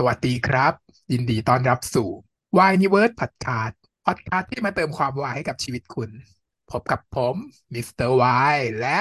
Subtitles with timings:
[0.00, 0.72] สวัสดีครับ
[1.12, 2.08] ยินดีต้อนรับสู่
[2.56, 3.74] Yniverse Podcast
[4.06, 6.10] Podcast ที่มาเติมความวายให้กับชีวิตคุณ
[6.70, 7.36] พบกับผม
[7.74, 9.00] มิสเตอร์วายและ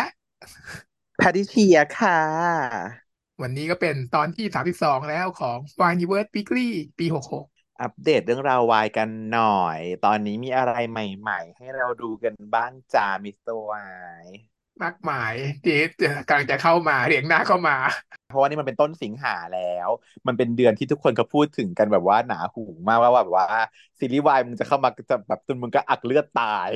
[1.17, 2.21] แพทริเชียค่ะ
[3.41, 4.45] วันนี้ก็เป็นตอนที่
[4.77, 6.69] 32แล้วของ Yniverse Weekly
[6.99, 7.05] ปี
[7.43, 13.85] 66อัปเดตเรื่องราววายกันหน่อย ตอนนี้มีอะไรใหม่ ๆ ให้เราดูกันบ้างจ้ามิสเตอร์วา
[14.23, 14.25] ย
[14.83, 15.33] มากมาย
[15.65, 15.79] ที่
[16.27, 17.75] กำลังจะเข้ามาเรียงหน้าเข้ามา
[18.29, 19.89] เพราะว่านี่มันเป็นต้นสิงหาแล้ว
[20.27, 23.47] มันเป็นเดือนที่ทุกคนเขาพูดถึงกันแบบว่าหนาหูมากว่าแบบว่า
[23.99, 26.69] ซีรีส์วายมึงจะเข้ามาจะแบบจนมึงกระอักเลือดตาย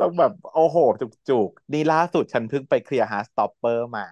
[0.00, 0.76] ต้องแบบโอ้โห
[1.28, 4.06] จุกๆ นี่ล่าสุดฉันเพิ่งไปเคลียร์ฮาร์ t สต็อปเปอร์มา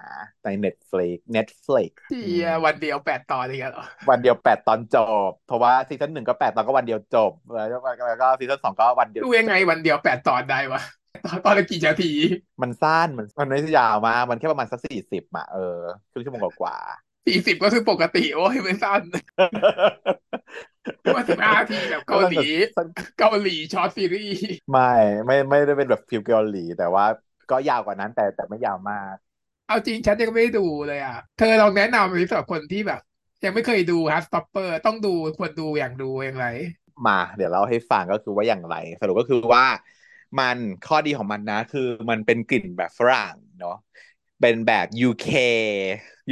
[0.45, 4.97] ใน Netflix Netflix เที่ยวันเดียวแปดตอนเลยกันเหรอวันเดียวแปดตอนจ
[5.29, 10.81] บ เพราะว่าซีซั่นหนึ่งก็แปดตอนก็วันเดียวจบ แล้วก็แล้วก็ซีซั่นสองก็วันเดียวดูยังไงวันเดียวแปดตอนได้วะ
[11.25, 12.13] ตอนตอนละกี่นาที
[12.63, 15.79] มันสั้นมันมันไม่ได้ยาวมากมันแค่ประมาณสักสี่สิบอะเออ
[16.11, 16.77] ครึ่งชั่วโมงกว่า
[17.27, 19.13] สี่สิบก็คือปกติโอ้ยไม่สั้นๆ
[21.15, 22.47] ว่าสิบห้าทีแบบเกาหลี
[23.19, 24.93] เกาหลี short seriesไม่
[25.27, 27.05] ไม่ไม่ได้เป็นแบบ feel เกาหลี แต่ว่า
[27.51, 29.15] ก็ยาวกว่านั้นแต่แต่ไม่ยาวมาก
[29.69, 33.01] เอาจริงฉันยังไม่ได้ดูเลยอะ เธอลองแนะนำสำหรับคนที่แบบ
[33.45, 36.47] ยังไม่เคยดูฮาร์ t สต็อปเปอร์ต้องดูควรดูอย่างดูอย่างไร
[37.07, 39.65] มา เดี๋ยวเล่าให้ฟังก็คือว่าอย่างไร สรุปก็คือว่า
[40.39, 43.77] มันข้อดีของมันนะ คือมันเป็นกลิ่นแบบฝรั่งเนาะ
[44.41, 45.31] เป็นแบบ UK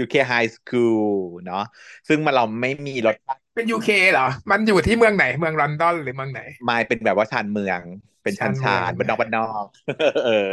[0.03, 1.07] UK High School
[1.47, 1.65] เนาะ
[2.09, 7.81] ซึ่งมันเราไม่มีรสชาติเป็น UK เหรอ มันอยู่ที่เมืองไหนเมืองลอนดอนหรือเมืองไหนไม่เป็นแบบว่าชานเมือง
[8.23, 9.65] เป็นชานชานเมืองชานบ้านนอกบ้านนอก
[10.27, 10.53] เออ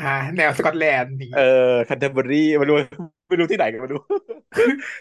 [0.00, 2.76] อ่าแนวสกอตแลนด์นี่เออแคนเทอร์เบอรี่ไม่รู้
[3.28, 4.02] ไม่รู้ที่ไหนกันไม่รู้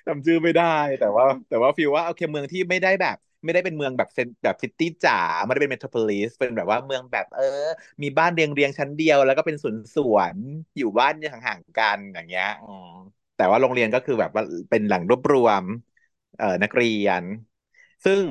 [0.07, 5.13] จำชื่อไม่ได้แต่ว่า แต่ว่า feel ว่าโอเคเมืองที่ไม่ได้แบบ ไม่ได้เป็นเมืองแบบเซนแบบ city จ๋า
[5.43, 7.43] ไม่ได้เป็น metropolis เป็นแบบว่าเมืองแบบเออ
[8.03, 10.37] มีบ้านเรียงเรียงชั้นเดียว แล้วก็เป็นสวนสวน
[10.77, 12.87] อยู่บ้านห่างๆกันอย่างเงี้ยอืม
[13.35, 15.63] แต่ว่าโรงเรียนก็คือแบบว่าเป็นแหล่งรวบรวม
[16.37, 17.23] เอ่อนักเรียน
[18.05, 18.23] ซึ่ง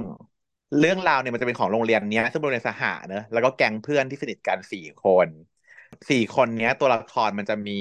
[0.78, 5.28] เรื่องราวเนี่ยมันจะเป็นของโรงเรียนเนี้ย ซึ่งโรงเรียนสหะเนอะแล้วก็แก๊งเพื่อนที่สนิทกันสี่คน
[6.10, 7.72] สี่คนเนี้ย ตัวละครมันจะมี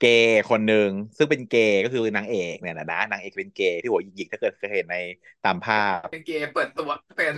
[0.00, 4.96] เกย์คนหนึ่งซึ่งเป็นเกย์ก็คือนางเอกเนี่ยนะนะนางเอกเป็นเกย์ที่หัวหยิกๆถ้าเกิดเคยเห็นใน
[5.44, 7.36] ตามภาพ เป็นเกย์เปิดตัวเป็น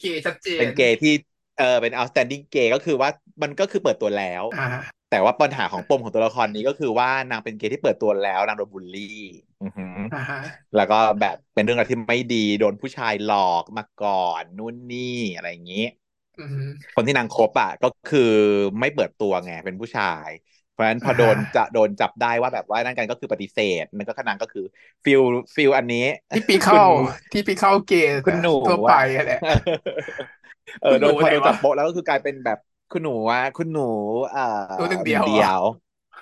[0.00, 1.12] เกย์ชัดเจน เป็นเกย์ที่
[1.58, 3.10] เออเป็น outstanding เกย์ก็คือว่า
[3.42, 4.68] มันก็คือเปิดตัวแล้วอ่า
[5.10, 9.18] แต่ว่าปัญหาของปมของตัวละครนี้ก็คือว่านางเป็นเกย์ที่เปิดตัวแล้วนางโดนบูลลี่
[9.62, 10.40] อือหืออ่าฮะ
[10.76, 15.84] แล้วก็แบบเป็นเรื่องราวที่ไม่ดีโดนผู้ชายหลอกมาก่อนนู่นนี่อะไรอย่างนี้
[16.38, 18.32] อืมคนที่นางคบอะก็คือ
[18.80, 20.28] ไม่เปิดตัวไงเป็นผู้ชาย
[20.61, 24.64] เพ ราะฉะนั้นพออ่าโดนจะโดนจับได้ว่าแบบว่านั่นกันก็คือปฏิเสธนั่นก็ขนางก็คือ
[25.04, 25.20] ฟิล
[25.56, 26.82] ฟิลอันนี้ที่ปีเข้า
[27.32, 29.40] ที่ปีเข้าเกย์คุณหนูทั่วไปอะแหละ
[30.80, 32.58] เออคุณหนูโดนพอโดนไหนวะจับโปะแล้วก็คือกลายเป็นแบบ
[32.90, 33.80] คุณหนูว่าคุณหนู
[34.30, 34.40] เอ่อ
[34.76, 35.62] หนูหนึ่งเดียวเดียว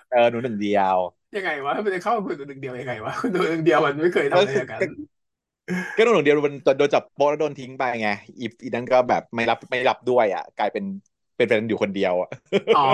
[0.09, 0.97] เออหนูหนึ่งเดียว
[1.37, 4.87] ยังไงวะมันจะเข้าคุณดูหนึ่งเดียวยังไงวะคุณดูหนึ่งเดียวมันไม่เคยทำก็อะไรคืออย่างนั้น
[5.97, 8.09] ก็ก็หนูหนึ่งเดียวโดนโดนจับโปะแล้วโดนทิ้งไปไง
[8.41, 10.84] อีอีนั้นก็แบบไม่รับไม่รับด้วยอะ กลายเป็น
[11.40, 12.30] เป็นแฟนอยู่คนเดียวอะ
[12.78, 12.86] อ๋อ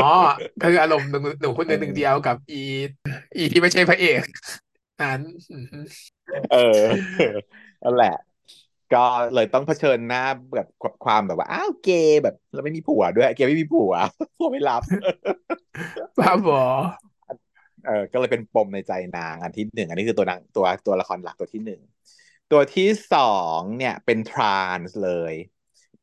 [0.62, 2.62] คืออารมณ์หนูหนูคนหนึ่งหนึ่งเดียวกับอี
[3.36, 4.22] อีที่ไม่ใช่พระเอก
[5.02, 5.20] นั้น
[5.50, 5.84] อืม
[6.52, 6.80] เออ
[7.82, 8.16] นั่นแหละ
[8.94, 9.04] ก็
[9.34, 10.24] เลยต้องเผชิญหน้า
[10.54, 13.92] แบบกับความแบบว่าอ้าวเกย์แบบเราไม่มีผัวด้วยเกย์ไม่มีผัว
[14.38, 14.82] ผัวไม่รับ
[16.18, 16.62] บ้าบอ
[17.86, 21.80] เออก็เลยเป็นปมในใจนางอันที่หนึ่งอันนี้คือตัวนางตัวตัวละครหลักตัวที่หนึ่ง
[22.52, 25.34] ตัวที่สองเนี่ยเป็นทรานส์เลย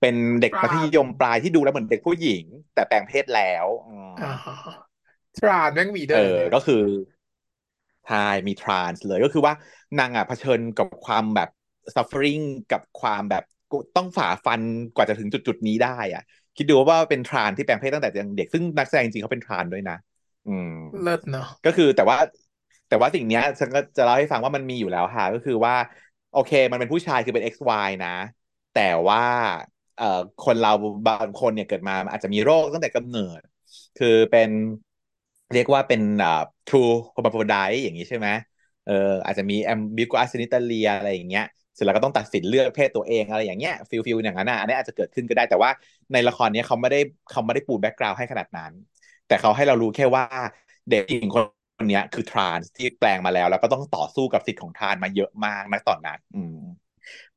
[0.03, 4.29] เป็นเด็กมัธยมปลายที่ดูแล้วเหมือนเด็กผู้หญิง แต่แปลงเพศแล้วอืมอ๋อ
[5.37, 6.83] ทรานแม่งมีเดิเอนอก็คือ
[8.05, 8.15] ใช่
[8.47, 9.53] มีทรานส์เลยก็คือว่า
[9.99, 11.49] นางอะเผชิญกับความแบบ
[11.95, 13.43] suffering กับความแบบ
[13.95, 14.61] ต้องฝ่าฟัน
[14.93, 16.21] กว่าจะถึงจุดจุดๆนี้ได้ อะ
[16.55, 19.97] คิดดูว่าเป็นทรานที่แปลงเพศตั้งแต่ยังเด็กซึ่งนักแสดงจริงๆเขาเป็นทรานด้วยนะ
[20.47, 20.69] อืม
[21.01, 22.17] เลิศเนาะก็คือแต่ว่า
[22.87, 25.75] แต่ว่าสิ่งเนี้ยฉันก็จะเล่าให้ฟังว่ามันมีอยู่แล้วค่ะ ก็คือว่า
[26.31, 28.09] โอเค มันเป็นผู้ชายคือเป็น XY นะ
[28.71, 29.72] แต่ว่าเอ่อ
[30.45, 30.69] คนเรา
[31.07, 33.41] บางคนเนี่ยเกิดมาอาจจะมีโรคตั้งแต่กำเนิด
[33.95, 34.49] คือเป็น
[35.53, 38.27] เรียกว่าเป็นอ่า true hermaphrodite อย่างนี้ใช่ไหม
[38.85, 38.91] เออ
[39.25, 45.71] อาจจะมี ambiguous genitalia อะไรอย่างเงี้ยเสร็จแล้วก็ต้องตัดสินเลือกเพศตัวเองอะไรอย่างเงี้ย feel feel อย่างนั้นอะอันนี้อาจจะเกิดขึ้นก็ได้แต่ว่า
[46.13, 46.99] ในละครเนี้ยเขาไม่ได้
[47.31, 48.71] เขาไม่ได้ปู background ให้ขนาดนั้น
[49.27, 50.25] แต่เขาให้เรารู้แค่ว่า
[50.89, 51.37] เด็กหญิงค
[51.83, 56.57] นเนี้ยคือ trans ที่แปลงมาแล้ว แล้วก็ต้องต่อสู้กับสิทธิ์ของ trans มาเยอะมากนะตอนนั้น อืม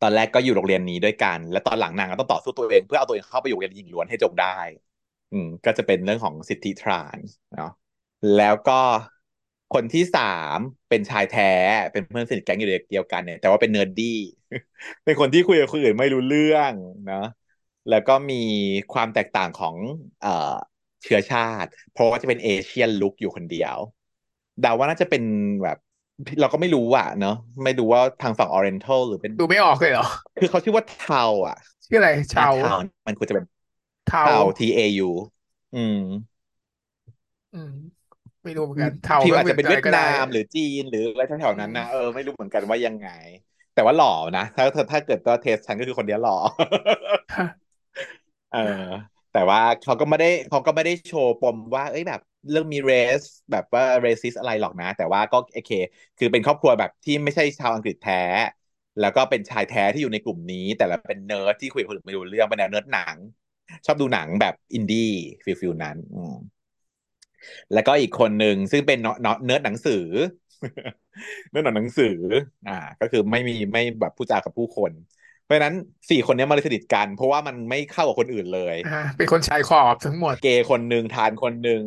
[0.01, 4.47] ตอนแรกก็อยู่โรงเรียนนี้ด้วยกัน และตอนหลังนางก็ต้องต่อสู้ตัวเอง เพื่อเอาตัวเองเข้าไปอยู่โรงเรียนหญิงล้วนให้จงได้
[5.33, 7.19] อืม ก็จะเป็นเรื่องของสิทธิ trans
[7.55, 7.71] เนาะ
[8.35, 8.73] แล้วก็
[9.75, 10.21] คนที่สา
[10.57, 10.59] ม
[10.89, 11.53] เป็นชายแท้
[11.93, 14.07] เป็นเพื่อนสนิทแก๊งอยู่เดียวกันเนี่ย แต่ว่าเป็น nerdy
[15.05, 16.73] เป็นคนที่คุยกับคนอื่นไม่รู้เรื่อง
[17.07, 17.25] เนาะ
[17.89, 18.35] แล้วก็มี
[18.93, 19.77] ความแตกต่างของ
[20.21, 20.55] เอ่อ
[21.03, 23.77] เชื้อชาติ เพราะว่าจะเป็นเอเชียนลุกอยู่คนเดียว
[24.61, 25.23] เดาว่าน่าจะเป็น
[25.63, 25.79] แบบ
[26.41, 27.33] เราก็ไม่รู้อะเนอะ
[27.65, 30.05] ไม่รู้ว่าทางฝั่ง Oriental หรือเป็นดูไม่ออกเลยเหรอ
[30.39, 32.71] คือเขาชื่อว่าเทาอะ ชื่ออะไรอ่าชาวเทา
[33.07, 33.45] มันควรจะเป็น
[34.07, 35.11] เทาเทา T A U
[35.75, 35.97] อืม
[37.53, 37.71] อืม
[38.43, 43.09] ไม่รู้เหมือนกันเทาพิมพ์อาจก็เป็จะเป็นเวียดนานอะไรก็ได้มหรือจีนหรืออะไรแถวๆนั้นนะเอออืมไม่รู้เหมือนกันว่ายังไง
[43.75, 46.37] แต่ว่าหล่อนะ ถ้าถ้าถ้าเกิดตัว taste ฉันก็คือคนเนี้ยหล่อ
[47.35, 47.45] ฮะ
[48.51, 55.71] เออ แต่ว่าเขาก็ไม่ได้เขาก็ไม่ได้โชว์ปมว่าเอ้ยแบบเรื่องมี race แบบว่า racist อะไรหรอกนะ แต่ว่าก็โอเค
[56.19, 58.23] คือเป็นครอบครัวแบบที่ไม่ใช่ชาวอังกฤษแท้
[59.01, 63.17] แล้วก็เป็นชายแท้ที่อยู่ในกลุ่มนี้ แต่ว่าเป็นเนิร์ดที่คุยกับคนอื่นไม่รู้เรื่องเป็นแนวเนิร์ดหนัง
[63.87, 65.11] ชอบดูหนังแบบอินดี้
[65.45, 65.97] feel feel นั้น
[67.73, 69.07] แล้วก็อีกคนหนึ่งซึ่งเป็นเน
[69.47, 70.05] เนิร์ดหนังสือ
[71.51, 72.07] เนิร์ดหนังสือ
[72.69, 74.93] อ่า ก็คือไม่มีไม่แบบพูดจากับผู้คน
[75.47, 75.75] เพราะฉะนั้น
[76.11, 81.83] สี่คนนี้มาเลยสนิทกัน เพราะว่ามันไม่เข้ากับคนอื่นเลยอ่าเป็นคนชายขอบทั้งหมดเกย์คนหนึ่ง trans คนหนึ่ง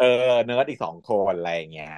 [0.00, 1.94] เออเนิร์ดอีกสองคนอะไรอย่างเงี้ย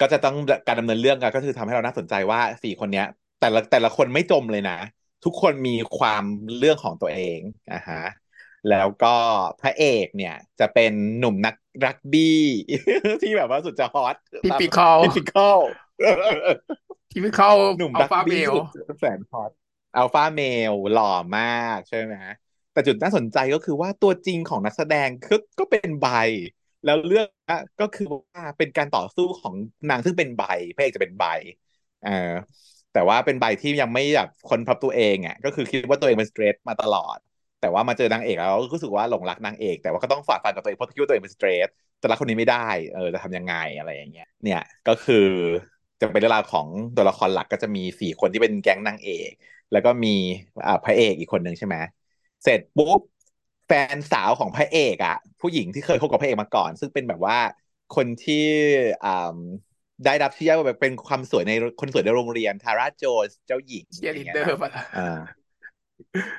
[0.00, 0.36] ก็จะต้อง
[0.66, 3.06] การดำเนินเรื่องกันก็คือทำให้เราน่าสนใจว่าสี่คนเนี้ย
[3.40, 4.78] แต่ละแต่ละคนไม่จมเลยนะ
[5.24, 6.24] ทุกคนมีความ
[6.58, 7.38] เรื่องของตัวเอง
[7.72, 8.04] อะฮะ
[8.70, 9.16] แล้วก็
[9.60, 11.54] พระเอกเนี่ย จะเป็นหนุ่มนัก
[11.84, 12.42] รักบี้
[13.22, 15.58] ที่แบบว่าสุดจะ hot ตาม typical typical
[17.12, 19.50] typical หนุ่มรักบี้ alpha male สุดแสน hot
[19.96, 21.04] alpha male หล่อ
[21.36, 21.42] มา
[21.76, 22.14] กใช่ไหม
[22.72, 26.06] แต่จุดน่าสนใจก็คือว่าตัวจริงของนักแสดงก็ก็เป็น bi
[26.84, 27.26] แล้วเรื่อง
[27.80, 29.54] ก็คือว่าเป็นการต่อสู้ของ
[29.90, 30.42] นางซึ่งเป็น bi
[30.74, 31.24] พระเอกจะเป็นไบ
[32.02, 32.10] เออ
[32.92, 37.18] แต่ว่าเป็นไบที่ยังไม่แบบคนพบตัวเองอะก็คือคิดว่าตัวเองเป็นสเตรทมาตลอด
[37.60, 41.68] แต่ว่ามาเจอนางเอกแล้วก็รู้สึกว่าหลงรักนางเอก แต่ว่าก็ต้องฝ่าฟันกับตัวเองเพราะคิดว่าตัวเองเป็นสเตรท
[42.02, 45.26] จะรักคนนี้ไม่ได้เออจะทำยังไงอะไรอย่างเงี้ย เนี่ยก็คือ
[46.00, 49.32] จะเป็นเรื่องราวของตัวละครหลักก็จะมีสี่คนที่เป็นแก๊งนางเอก
[49.72, 50.14] แล้วก็มี
[50.66, 51.76] อ่าพระเอกอีกคนหนึ่งใช่ไหม
[52.44, 53.00] เสร็จปุ๊บ
[53.66, 57.38] แฟนสาวของพระเอกอะ ผู้หญิงที่เคยคบกับพระเอกมาก่อน ซึ่งเป็นแบบว่า
[57.96, 58.44] คนที่
[59.04, 59.36] อ่า
[60.04, 65.18] ได้รับชื่อว่าแบบเป็นความสวยในคนสวยในโรงเรียนทาร่าโจนส์เจ้าหญิงเชียร์ลีอะไรเงี้ยนะดเดอร์ป่ะล่ะอ่า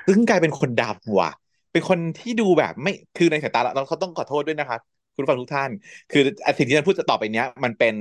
[0.07, 1.31] ซึ่งกลายเป็นคนดำว่ะ
[1.71, 4.81] เป็นคนที่ดูแบบไม่คือในสายตาเราเราเขาต้องขอโทษด้วยนะครับ
[5.15, 5.71] คุณผู้ฟังทุกท่าน
[6.11, 6.21] คือ
[6.57, 7.95] สิ่งที่ฉันพูดจะต่อไปเนี้ย มันเป็น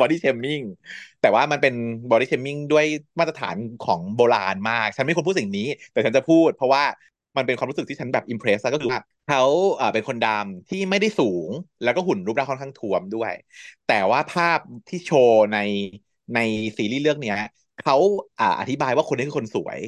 [0.00, 0.60] body shaming
[1.20, 1.74] แต่ว่ามันเป็น
[2.10, 2.86] body shaming ด้วย
[3.18, 6.84] มาตรฐานของโบราณมาก ฉันไม่ควรพูดสิ่งนี้ แต่ฉันจะพูด เพราะว่า
[7.36, 9.42] มันเป็นความรู้สึกที่ฉันแบบอิมเพรสก็คือว่าเขา
[9.92, 11.50] เป็นคนดำที่ไม่ได้สูง
[11.82, 13.32] แล้วก็หุ่นรูปร่างค่อนข้างท้วมด้วย
[13.88, 15.58] แต่ว่าภาพที่โชว์ใน
[16.34, 16.38] ใน
[16.76, 17.36] ซีรีส์เรื่องเนี้ย
[17.78, 17.96] เขา
[18.38, 19.78] อ่าอธิบายว่าคนนี้คือคนสวย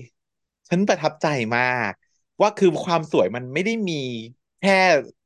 [0.68, 1.26] ฉันประทับใจ
[1.56, 1.92] มาก
[2.40, 3.94] ว่าคือความสวยมันไม่ได้มี
[4.60, 4.78] แค่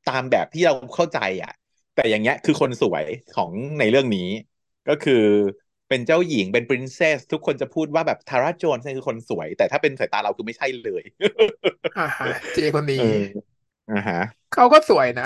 [0.05, 1.51] ตามแบบที่เราเข้าใจอะ
[1.95, 3.05] แต่อย่างเงี้ยคือคนสวย
[3.35, 4.27] ของในเรื่องนี้
[4.89, 5.13] ก็คือ
[5.89, 11.03] เป็นเจ้าหญิงเป็นปรินเซสทุกคนจะพูดว่าแบบทาร่าโจนส์นี่คือคนสวย แต่ถ้าเป็นสายตาเราคือไม่ใช่เลย
[11.95, 13.55] อ่าฮะเจคนเอนี้อ
[13.89, 14.15] อ่าฮะ
[14.51, 15.25] เขาก็สวยนะ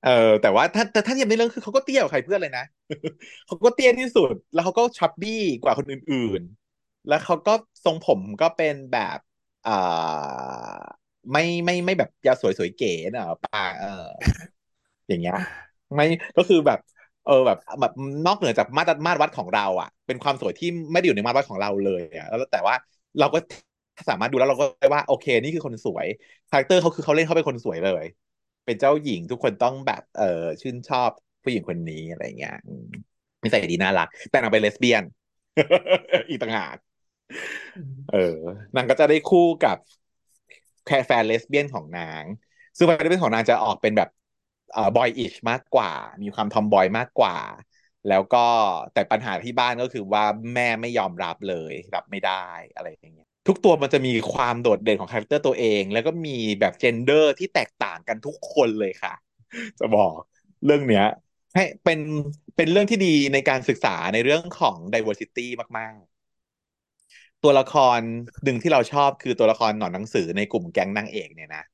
[0.00, 0.10] เออ
[0.40, 2.62] แต่ว่าถ้าแต่ถ้าเทียบในเรื่องคือเขาก็เตี้ยกว่าใครเพื่อนเลยนะ
[3.46, 5.30] เขาก็เตี้ยที่สุด แล้วเขาก็ชับบี้
[5.62, 6.42] กว่าคนอื่น
[6.74, 7.52] ๆ แล้วเขาก็
[7.84, 9.18] ทรงผมก็เป็นแบบ
[9.64, 9.72] อ่า
[11.32, 13.86] ไม่ไม่ไม่แบบยาสวยสวยเก๋นะป่าเออ
[15.08, 15.34] อย่างเงี้ย
[15.94, 16.04] ไม่
[16.36, 16.78] ก็คือแบบ
[17.24, 17.92] เออแบบแบบ
[18.26, 22.74] นอกเหนือจากมาตรมาตรวัดของเรา อะ เป็นความสวยที่ไม่ได้อยู่ในมาตรวัดของเราเลยอะแล้วแต่ว่า
[23.18, 23.38] เราก็
[24.08, 26.06] สามารถดูแล้วเราก็ได้ว่า โอเค นี่คือคนสวย
[26.50, 28.04] character เขาคือเขาเล่นเขาเป็นคนสวยเลย
[28.64, 30.24] เป็นเจ้าหญิงทุกคนต้องแบบ เออ
[30.60, 31.10] ชื่นชอบ
[31.42, 35.04] ผู้หญิงคนนี้อะไรเงี้ยนิสัยดีน่ารัก แต่นางเป็นเลสเบี้ยน
[36.28, 36.76] อีกต่างหาก
[38.08, 38.16] เออ
[38.74, 39.76] นางก็จะได้คู่กับ
[40.86, 42.24] แค่แฟนเลสเบี้ยนของนาง
[42.76, 44.08] ซึ่งแฟนเลสเบี้ยนของนางจะออกเป็นแบบ
[44.72, 47.36] เอ่อ boyish มากกว่า มีความ tomboy มากกว่า
[48.08, 48.46] แล้วก็
[48.94, 50.24] แต่ปัญหาที่บ้านก็คือว่า
[50.54, 59.14] แม่ไม่ยอมรับเลยรับไม่ได้อะไรอย่างเงี้ยทุกตัวมันจะมีความโดดเด่นของ character ตัวเอง แล้วก็มีแบบ gender ที่แตกต่างกันทุกคนเลยค่ะ
[59.80, 60.12] จะบอก
[60.64, 61.06] เรื่องเนี้ย
[61.54, 62.00] ให้เป็น
[62.56, 65.46] เป็นเรื่องที่ดีในการศึกษาในเรื่องของ diversity
[65.78, 66.15] มากๆ
[67.42, 68.00] ตัวละคร
[68.44, 71.64] หนึ่งที่เราชอบคือตัวละครหนอนหนังสือในกลุ่มแก๊งนางเอกเนี่ยนะ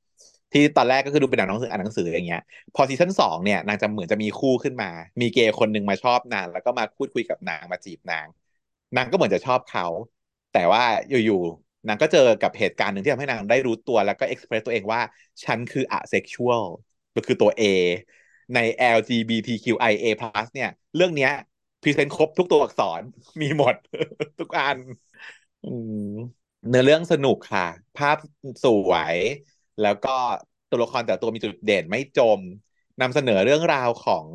[0.52, 2.42] ที่ตอนแรกก็คือดูเป็นหนอนหนังสืออ่านหนังสืออย่างเงี้ย
[2.75, 4.90] พอ season สองเนี่ยนางจะเหมือนจะมีคู่ขึ้นมา
[5.21, 8.26] มีเกย์คนหนึ่งมาชอบนาง แล้วก็มาพูดคุยกับนางมาจีบนาง
[8.97, 9.87] นางก็เหมือนจะชอบเขา
[10.52, 15.00] แต่ว่าอยู่ๆนางก็เจอกับเหตุการณ์หนึ่งที่ทำให้นางได้รู้ตัวแล้วก็ express ตัวเองว่า
[15.45, 16.64] ฉันคือ asexual
[17.14, 17.62] ก็คือตัว A
[18.54, 18.59] ใน
[18.97, 20.07] LGBTQIA+
[20.54, 21.31] เนี่ย เรื่องเนี้ย
[21.83, 23.02] present ครบทุกตัวอักษร
[23.40, 23.75] มีหมด
[24.38, 24.78] ทุกอัน
[26.69, 27.66] เนื้อเรื่องสนุกค่ะ
[27.97, 28.16] ภาพ
[28.64, 29.16] สวย
[29.83, 30.16] แล้วก็
[30.71, 32.40] ตัวละครแต่ตัวมีจุดเด่นไม่จม
[33.00, 34.26] นำเสนอเรื่องราวของ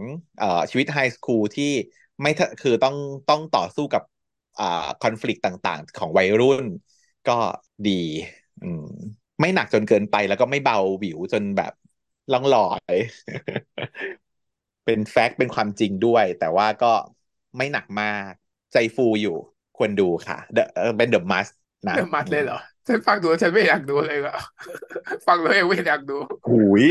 [0.42, 1.72] อชีวิตไฮสคูลที่
[2.22, 2.32] ไม่
[2.62, 2.96] คือต้อง
[3.30, 4.04] ต้องต่อสู้กับ
[4.60, 4.62] อ
[5.04, 6.66] คอน FLICT ต่างๆ ของวัยรุ่น
[7.30, 7.38] ก็
[7.88, 7.92] ดี
[8.86, 8.86] ม
[9.42, 11.74] ไม่หนักจนเกินไปแล้วก็ไม่เบาหวิวจนแบบ
[12.32, 12.96] ล่องลอย
[14.86, 16.94] เป็นแฟกต์เป็นความจริงด้วย แต่ว่าก็
[17.58, 18.32] ไม่หนักมาก
[18.74, 19.38] ใจฟูอยู่
[19.78, 21.52] ควรดูค่ะ The เออเป็น The Must
[21.88, 24.38] นะเริ่มมัดเลยเหรอฉันฟังดูแล้วฉันไม่อยากดูเลยอะ
[25.28, 26.18] ฟังแล้วยังไม่อยากดู
[26.50, 26.86] หุย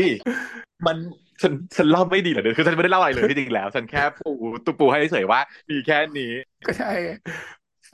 [0.85, 0.97] มัน
[1.41, 4.31] ฉันฉันเล่าไม่ดีเหรอเนี่ยคือฉันไม่ได้เล่าอะไรเลยที่จริงแล้ว ฉันแค่ปู
[4.65, 5.39] ตุปูให้เฉยๆว่า
[5.69, 6.31] มีแค่นี้
[6.65, 6.91] ก็ใช่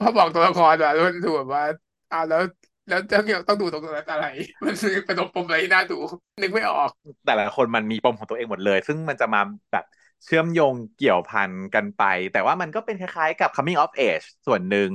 [0.00, 1.64] พอบอกตัวละครอะแล้วมันดูแบบว่า
[2.12, 2.42] อ้าวแล้ว
[2.88, 4.26] แล้วจะเกี่ยวต้องดูตรงนั้นอะไร
[4.64, 4.74] มัน
[5.06, 5.98] เป็นปมอะไรที่น่าดู
[6.42, 6.90] นึกไม่ออก
[7.26, 9.40] แต่ละคนมันมีปมของตัวเองหมดเลย ซึ่งมันจะมา
[9.72, 9.84] แบบ
[10.24, 12.02] เชื่อมโยงเกี่ยวพันกันไป
[12.32, 14.88] แต่ว่ามันก็เป็นคล้ายๆกับ coming of age ส่วนหนึ่ง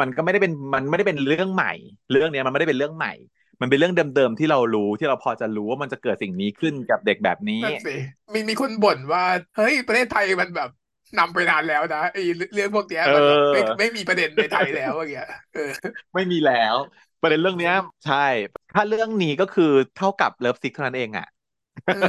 [0.00, 1.72] มันก็ไม่ได้เป็นมันไม่ได้เป็นเรื่องใหม่
[2.10, 3.12] เรื่องเนี้ยมันไม่ได้เป็นเรื่องใหม่
[3.60, 7.94] มันเป็นเรื่องเดิมๆที่เรารู้ที่เราพอจะรู้ว่ามันจะเกิดสิ่งนี้ขึ้นกับเด็กแบบนี้นั่นสิ
[8.32, 9.24] มีมีคนบ่นว่า
[9.56, 10.70] เฮ้ยประเทศไทยมันแบบ
[11.18, 12.22] นำไปนานแล้วนะไอ้
[12.54, 15.70] เรื่องพวกเนี้ยมันแบบไม่เออไม่มีประเด็นในไทยแล้วอย่างเงี้ยเออ
[16.14, 16.76] ไม่มีแล้ว
[17.22, 17.74] ประเด็นเรื่องเนี้ย
[18.06, 18.26] ใช่
[18.74, 21.35] ถ้าเรื่องนี้ก็คือเท่ากับ Love Sick เท่านั้นเองอะเออ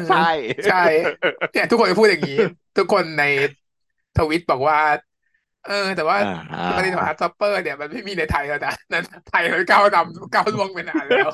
[0.10, 0.30] ใช่
[0.70, 0.84] ใช่
[1.54, 2.38] เนี่ยทุกคนจะพูดอย่างนี้
[2.78, 3.24] ทุกคนใน
[4.18, 4.80] ทวิตบอกว่า
[5.68, 6.18] เออ แต่ว่า
[6.54, 11.30] อ่าประเด็นของ Heartstopper เนี่ยมันไม่มีในไทยแล้วนะนั้นไทยมันก้าวนำก้าวล่วงไปนานแล้ว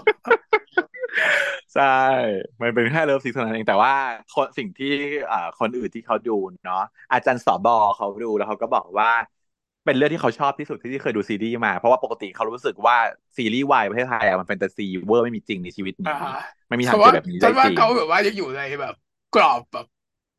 [1.75, 1.83] ใช่
[2.61, 3.93] มันเป็นแค่ Love Sick เท่านั้นเองแต่ว่า
[4.33, 4.93] คนสิ่งที่
[5.31, 9.11] อ่าคนอื่นที่เขาดูเนาะอาจารย์สอบอเขาดูแล้วเขาก็บอกว่า
[9.85, 12.95] เป็นเรื่องที่เขาชอบที่สุดที่เคยดูซีรีส์มา เพราะว่าปกติเขารู้สึกว่า
[13.37, 16.31] ซีรีส์วายประเทศไทยอะมันแฟนตาซีเวอร์ไม่มีจริงในชีวิตนี้อ่าฮะ
[16.67, 18.93] ไม่มีทาเพงเกิดแบบนี้ฉัได้เพราะว่าฉันว่าจริงเขาแบบว่ายังอยู่ในแบบ
[19.31, 19.92] กรอบแบบเห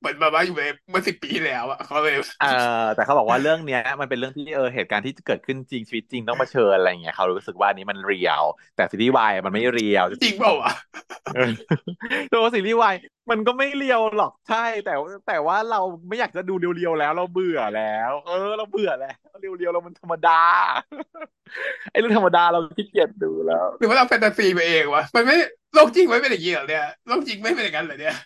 [0.06, 2.46] มือนแบบว่าอยู่ในเมื่อสิบปีที่แล้วอะเขาเลยเอ
[2.82, 8.42] อแต่เขาบอกว่าเรื่องเนี้ย มันเป็นเรื่องที่เออเหตุการณ์ที่เกิดขึ้นจริงชีวิตจริงต้องเผชิญอะไรอย่างเงี้ยเขารู้สึกว่าอันนี้มัน real
[8.76, 10.72] แต่ซีรีส์วายมันไม่ real จริงเปล่าวะ
[11.34, 11.50] เออ
[12.32, 12.94] ตัวซีรีส์วาย
[13.30, 14.94] มันก็ไม่ real หรอกใช่ แต่
[15.26, 20.42] แต่ว่าเราไม่อยากจะดู real ๆแล้ว เราเบื่อแล้ว เออ เราเบื่อแล้ว real ๆเรามันธรรมดา
[21.90, 25.36] ไอ้เรื่องธรรมดาเราขี้เกียจดูแล้วหรือว่าเราแฟนตาซีไปเองวะมันไม่
[25.74, 28.16] โลกจริงไม่เป็นอย่างนี้เหรอเนี่ยโลกจริงไม่เป็นอย่างนั้นเหรอเนี่ย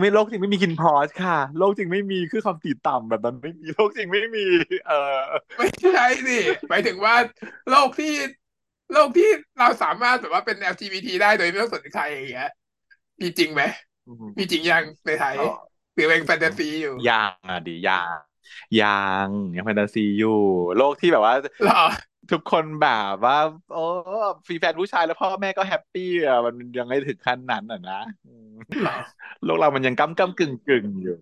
[0.00, 4.46] ไม่โลกจริงไม่มีคินพอสค่ะโลกจริงไม่มีคือความตีต่ำแบบนั้นไม่มีโลกจริงไม่มี
[4.86, 5.18] เออ
[5.58, 7.14] ไม่ใช่สิหมายถึงว่า
[7.70, 8.14] โลกที่
[8.92, 12.50] โลกที่เราสามารถแบบว่าเป็น LGBT ได้โดยไม่ต้องสนใครอย่างเงี้ย
[13.20, 13.62] มีจริงไหม
[14.38, 15.34] มีจริงยังในไทย
[15.94, 18.18] หรือเป็นแฟนตาซีอยู่ยังอะดิยัง
[18.82, 20.38] ยังยังแฟนตาซีอยู่
[20.76, 21.84] โลกที่แบบว่าเหรอ
[22.32, 23.36] ทุกคนแบบว่า
[23.72, 23.78] โอ้
[24.48, 28.96] ฟีแฟนผู้ชายแล้วพ่อแม่ก็แฮปปี้อะมันยังไม่ถึงขั้นนั้นอะนะอืมเหรอ
[29.44, 31.16] โลกเรามันยังก้ำก้ำกึ่งกึ่งอยู่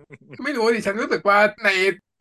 [0.45, 1.71] ไม่รู้ดิฉันรู้สึกว่าใน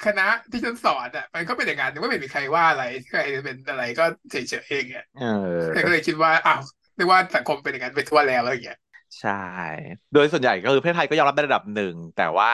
[0.06, 6.60] คณะที่ฉันสอนอะมันก็เป็นอย่างนั้นไม่มีใครว่าอะไรใครจะเป็นอะไรก็เฉยๆเองอะเออฉันก็เลยคิดว่าอ้าว
[6.98, 8.80] นึกว่าสังคมเป็นอย่างนั้นไปทั่วแล้วอะไรอย่างเงี้ย
[9.20, 9.32] ใช่
[10.14, 12.52] โดยส่วนใหญ่ก็คือประเทศไทยก็ยอมรับในระดับหนึ่ง แต่ว่า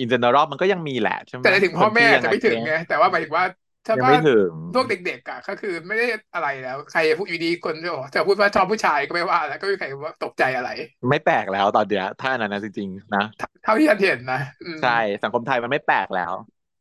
[0.00, 3.44] อินเจเนอรัลมันก็ยังมีแหละใช่ไหมแต่ในถึงพ่อแม่คนที่จะไม่ถึงไงแต่ว่าหมายถึงว่า
[3.86, 10.70] ถ้ายังว่าไม่ถึงพวกเด็กๆอะก็คือไม่ได้อะไรแล้ว ใครพูดอยู่ดีคนจะบอกจะพูดว่าชอบผู้ชายก็ไม่ว่าแล้วก็ไม่มีใครว่าตกใจอะไร
[11.08, 13.24] ไม่แปลกแล้วตอนเนี้ยถ้าอันนั้นนะจริงๆนะ
[13.62, 16.32] เท่าที่ฉันเห็นนะอืมใช่สังคมไทยมันไม่แปลกแล้ว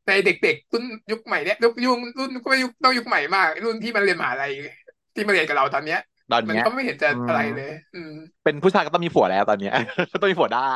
[0.07, 4.51] ในเด็กๆรุ่นยุคใหม่เนี้ยยุคยุครุ่นก็ไม่ยุคต้องยุคใหม่มาก รุ่นที่มันเรียนมหาลัย
[5.15, 5.99] ที่มาเรียนกับเราตอนเนี้ย
[6.31, 9.73] ตอนมันเนี้ยก็ไม่เห็นจะอืมอะไรเลย อืม เป็นผู้ชายก็ต้องมีผัวแล้วตอนเนี้ย
[10.21, 10.73] ต้องมีผัวได้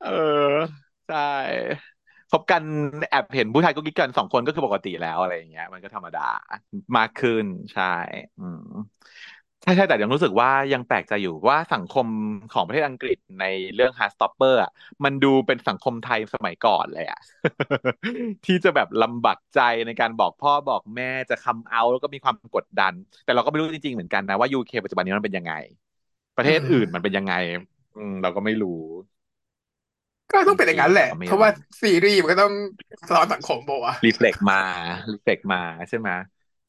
[0.00, 0.08] เออ
[1.06, 1.16] ใช่
[1.80, 1.93] ค
[2.40, 2.62] บกัน
[3.10, 6.20] แอบเห็นผู้ชายก็กิ๊กกันสองคนก็คือปกติแล้วอะไรอย่างเงี้ย มันก็ธรรมดา
[6.96, 7.84] มากขึ้นใช่
[8.38, 8.60] อืม
[9.62, 12.06] ใช่ใช่แต่ยังรู้สึกว่ายังแปลกใจอยู่ว่าสังคม
[12.50, 14.70] ของประเทศอังกฤษในเรื่อง Heartstopper อะ
[15.04, 17.18] มันดูเป็นสังคมไทยสมัยก่อนเลยอะ
[18.44, 25.52] ที่จะแบบลำบากใจในการบอกพ่อบอกแม่จะ come out แล้วก็มีความกดดัน แต่เราก็ไม่รู้จริงๆเหมือนกันนะว่า UK ปัจจุบันนี้มันเป็นยังไง
[26.36, 27.34] ประเทศอืมอื่นมันเป็นยังไง
[27.96, 28.70] อืมเราก็ไม่รู้
[30.32, 31.50] ก็ต้องเป็นอย่างนั้นแหละก็ไม่เพราะว่า
[31.80, 32.54] ซีรีส์มันก็ต้อง
[33.08, 34.60] สะท้อนสังคมบอกว่า reflect มา
[35.12, 36.08] reflect มาใช่ไหม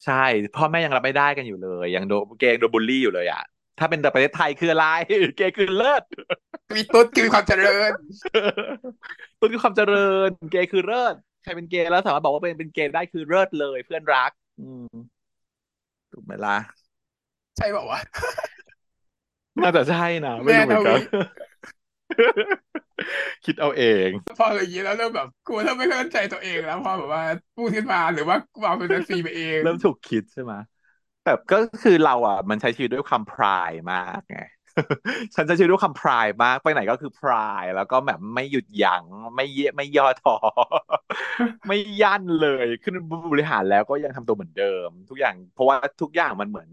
[0.04, 0.22] ใช่
[0.56, 3.42] พ่อแม่ยังรับไม่ได้กันอยู่เลย ยังโดนเกย์โดนบูลลี่อยู่เลยอะ
[3.78, 4.86] ถ้าเป็นแต่ประเทศไทยคืออะไร
[5.36, 6.02] เกย์คือเลิศ
[6.76, 7.92] มีตุ๊ดคือความเจริญ
[9.40, 14.86] ตุ้นคือความเจริญ เกย์คือเลิศใครเป็นเกย์แล้วสามารถบอกว่าเป็นเป็นเกย์ได้คือเลิศเลย เพื่อนรัก อืม
[16.12, 16.58] ถูกไหมล่ะ
[17.56, 18.00] ใช่บอกว่า
[19.62, 21.00] น่าจะใช่นะไม่รู้เหมือนกัน
[22.14, 22.85] แม่ทวี
[23.44, 27.22] คิดเอาเอง พออย่างนี้แล้วเริ่มแบบกลัวเริ่มไม่เข้าใจตัวเองแล้วพอแบบว่า
[27.56, 30.52] พูดขึ้นมาหรือว่าเอาเป็นแฟนซีไปเอง เริ่มถูกคิดใช่ไหม
[31.24, 34.40] แต่ก็คือเราอะ มันใช้ชีวิตด้วยความพรายมากไง
[35.34, 39.04] ฉันใช้ชีวิตด้วยความพรายมาก ไปไหนก็คือพราย แล้วก็แบบไม่หยุดยัง้ง
[39.36, 40.36] ไม่เยไม่ย่อท้อ
[41.68, 42.94] ไม่ยั่นเลย ขึ้น
[43.32, 46.68] บริหารแล้วก็ยังทำตัวเหมือนเดิม ทุกอย่าง เพราะว่าทุกอย่างมันเหมือน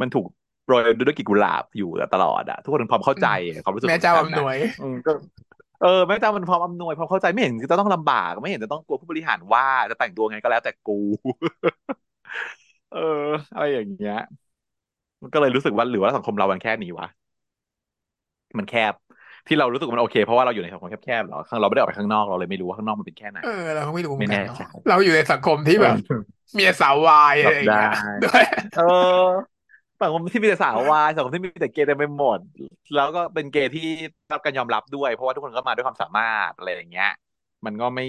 [0.00, 0.26] มันถูก
[0.66, 3.26] โปรยด้วยกลีบกุหลาบอยู่ตลอดอะทุกคนพร้อมเข้าใจ
[3.64, 5.10] ความรู้สึกแม่ของเจ้าฉันอำนนะวยอืมก็
[5.80, 10.92] เออแม่เจ้ามันพร้อมอำนวยพร้อมเข้าใจไม่เห็นจะต้องลำบากไม่เห็นจะต้องกลัวผู้บริหารว่าจะแต่งตัวไงก็แล้วแต่กู
[12.90, 12.98] เออ
[13.52, 14.14] อะไรอย่างเงี้ย
[15.22, 17.06] มันก็เลยรู้สึกว่าหรือว่าสังคมเรามันแค่นี้วะ
[18.58, 18.94] มันแคบ
[19.46, 28.42] ที่เรารู้สึกมันโอเค เพราะว่าเราอยู่ในสังคมแคบๆหรอข้างเราไม่ได้ออกไปข้างนอกเราเลยไม่รู้ว่าข้างนอกมันเป็นแค่ไหนเออเราก็ไม่รู้เหมืไม่อนกัแน่นเนาะใจเราอยู่ในสังคมที่แบบเออเมียสาววายอะไรอย่างเงี้ยได้ด้วย
[28.72, 28.82] เออ
[30.02, 32.38] สังคมที่มีแต่สาววายสังคมที่มีแต่เกย์เต็มไปหมด
[32.96, 33.88] แล้วก็เป็นเกย์ที่
[34.32, 37.12] รับการยอมรับด้วย เพราะว่าทุกคนก็มาด้วยความสามารถอะไรอย่างเงี้ย
[37.66, 38.06] มันก็ไม่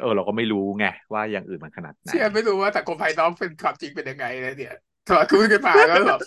[0.00, 4.76] เออ เราก็ไม่รู้ไงว่าอย่างอื่นมันขนาดไหนเชื่อไม่รู้ว่าสังคมภายนอกเป็นความจริงเป็นยังไงเลยเนี่ย
[5.08, 6.20] ถอดคุยกันมาก็แบบ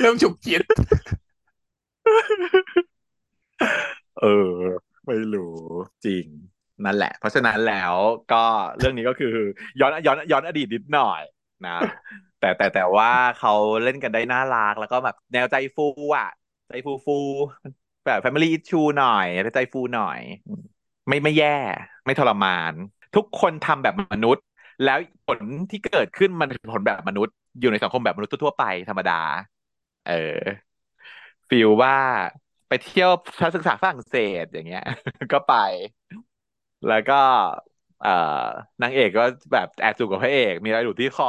[0.00, 0.62] เริ่มฉุกคิด
[4.20, 4.54] เออ
[5.06, 5.54] ไม่รู้
[6.06, 6.26] จริง
[6.84, 7.94] นั่นแหละ เพราะฉะนั้นแล้ว
[8.32, 8.44] ก็
[8.78, 9.34] เรื่องนี้ก็คือ
[9.80, 11.22] ย้อนย้อนย้อนอดีตนิดหน่อย
[11.66, 11.76] นะ
[12.44, 15.82] แต่แต่แต่ว่าเขาเล่นกันได้น่ารักแล้วก็แบบแนวใจฟู
[16.18, 16.28] อะ
[16.68, 17.12] ใจฟูฟู
[18.04, 20.20] แบบ Family Issue หน่อยใจฟูหน่อย
[21.08, 21.56] ไม่ไม่แย่
[22.04, 22.72] ไม่ทรมาน
[23.14, 24.44] ทุกคนทำแบบมนุษย์
[24.82, 29.12] แล้วผลที่เกิดขึ้นมันผลแบบมนุษย์ อยู่ในสังคมแบบมนุษย์ทั่วไปธรรมดา
[30.04, 30.12] เออ
[31.48, 31.96] ฟีลว่า
[32.68, 33.10] ไปเที่ยว
[33.40, 34.82] ทัศนศึกษาฝรั่งเศสอย่างเงี้ย
[35.32, 35.52] ก็ไป
[36.86, 37.14] แล้วก็
[38.00, 38.10] เอ่อ
[38.82, 39.22] นางเอกก็
[39.52, 41.26] แบบแอบจูบกับพระเอก มีอะไรอยู่ที่คอ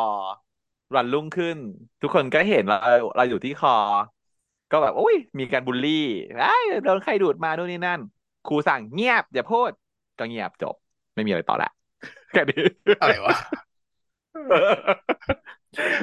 [0.96, 1.58] วันรุ่งขึ้น
[2.02, 2.78] ทุกคนก็เห็นเรา
[3.16, 3.76] เราอยู่ที่คอ
[4.72, 6.06] ก็แบบอุ้ยมีการบูลลี่
[6.40, 8.00] ไอ้ยโดนใครดูดมาโน่นนี่นั่น
[8.48, 9.72] ครูสั่งเงียบอย่าพูด
[10.20, 10.76] ก็เงียบจบ
[11.16, 11.70] ไม่มีอะไรต่อละ
[12.32, 12.64] แค่นี้
[13.02, 13.36] อะไรวะ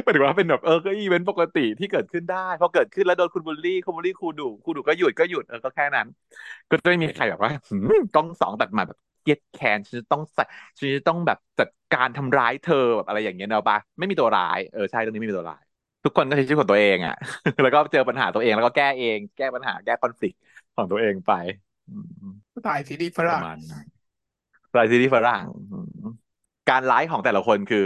[0.03, 6.07] หมายถึงว่าเป็นแบบเออก็อีเวนต์ปกติที่เกิดขึ้นได้พอเกิดขึ้นแล้วโดนคุณบูลลี่คุณบูลลี่ครูดุครูดุก็หยุดก็หยุดเออก็แค่นั้น
[6.71, 10.43] ก็จะไม่มีใครแบบว่าหืมกล้องสองตัดมาแบบ เกลียดแค้นฉันจะต้องใส่
[10.79, 15.63] ฉันจะต้องแบบจัดการทำร้ายเธอแบบอะไรอย่างเงี้ยเนอะปะไม่มีตัวร้ายเออใช่เรื่องนี้ไม่มีตัวร้าย
[16.05, 17.15] ทุกคนก็ใช้ชีวิตของตัวเองอะ
[17.63, 20.35] แล้วก็เจอปัญหาตัวเองแล้วก็แก้เอง แก้ปัญหาแก้คอนฟ lict
[20.75, 21.31] ของตัวเองไป
[21.87, 21.93] อื
[22.33, 22.35] ม
[22.67, 23.87] ถ่ายซีรีส์ฝปรั่ระงมาณนั้น
[24.77, 25.77] รายซีรีส์ฝรั่งอื
[26.09, 26.13] ม
[26.69, 27.79] การไลฟ์ของแต่ละคนคือ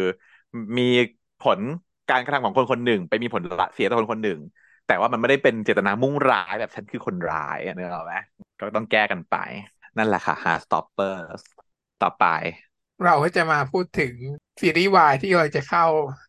[0.79, 0.83] มี
[1.39, 1.61] ผล
[2.09, 3.43] การกระทำของคนคนหนึ่ง ไปมีผล
[3.75, 4.39] เสียต่อคนคนหนึ่ง
[4.87, 8.15] แต่ว่ามันไม่ได้เป็นเจตนามุ่งร้ายแบบฉันคือคนร้ายอะนึกออกไหม
[8.59, 9.35] ก็ต้องแก้กันไป
[9.97, 11.43] นั่นแหละค่ะ Hard Stoppers
[12.03, 12.25] ต่อไป
[13.05, 14.15] เราก็จะมาพูดถึง
[14.61, 15.85] ซีรีส์วายที่กำลังจะเข้า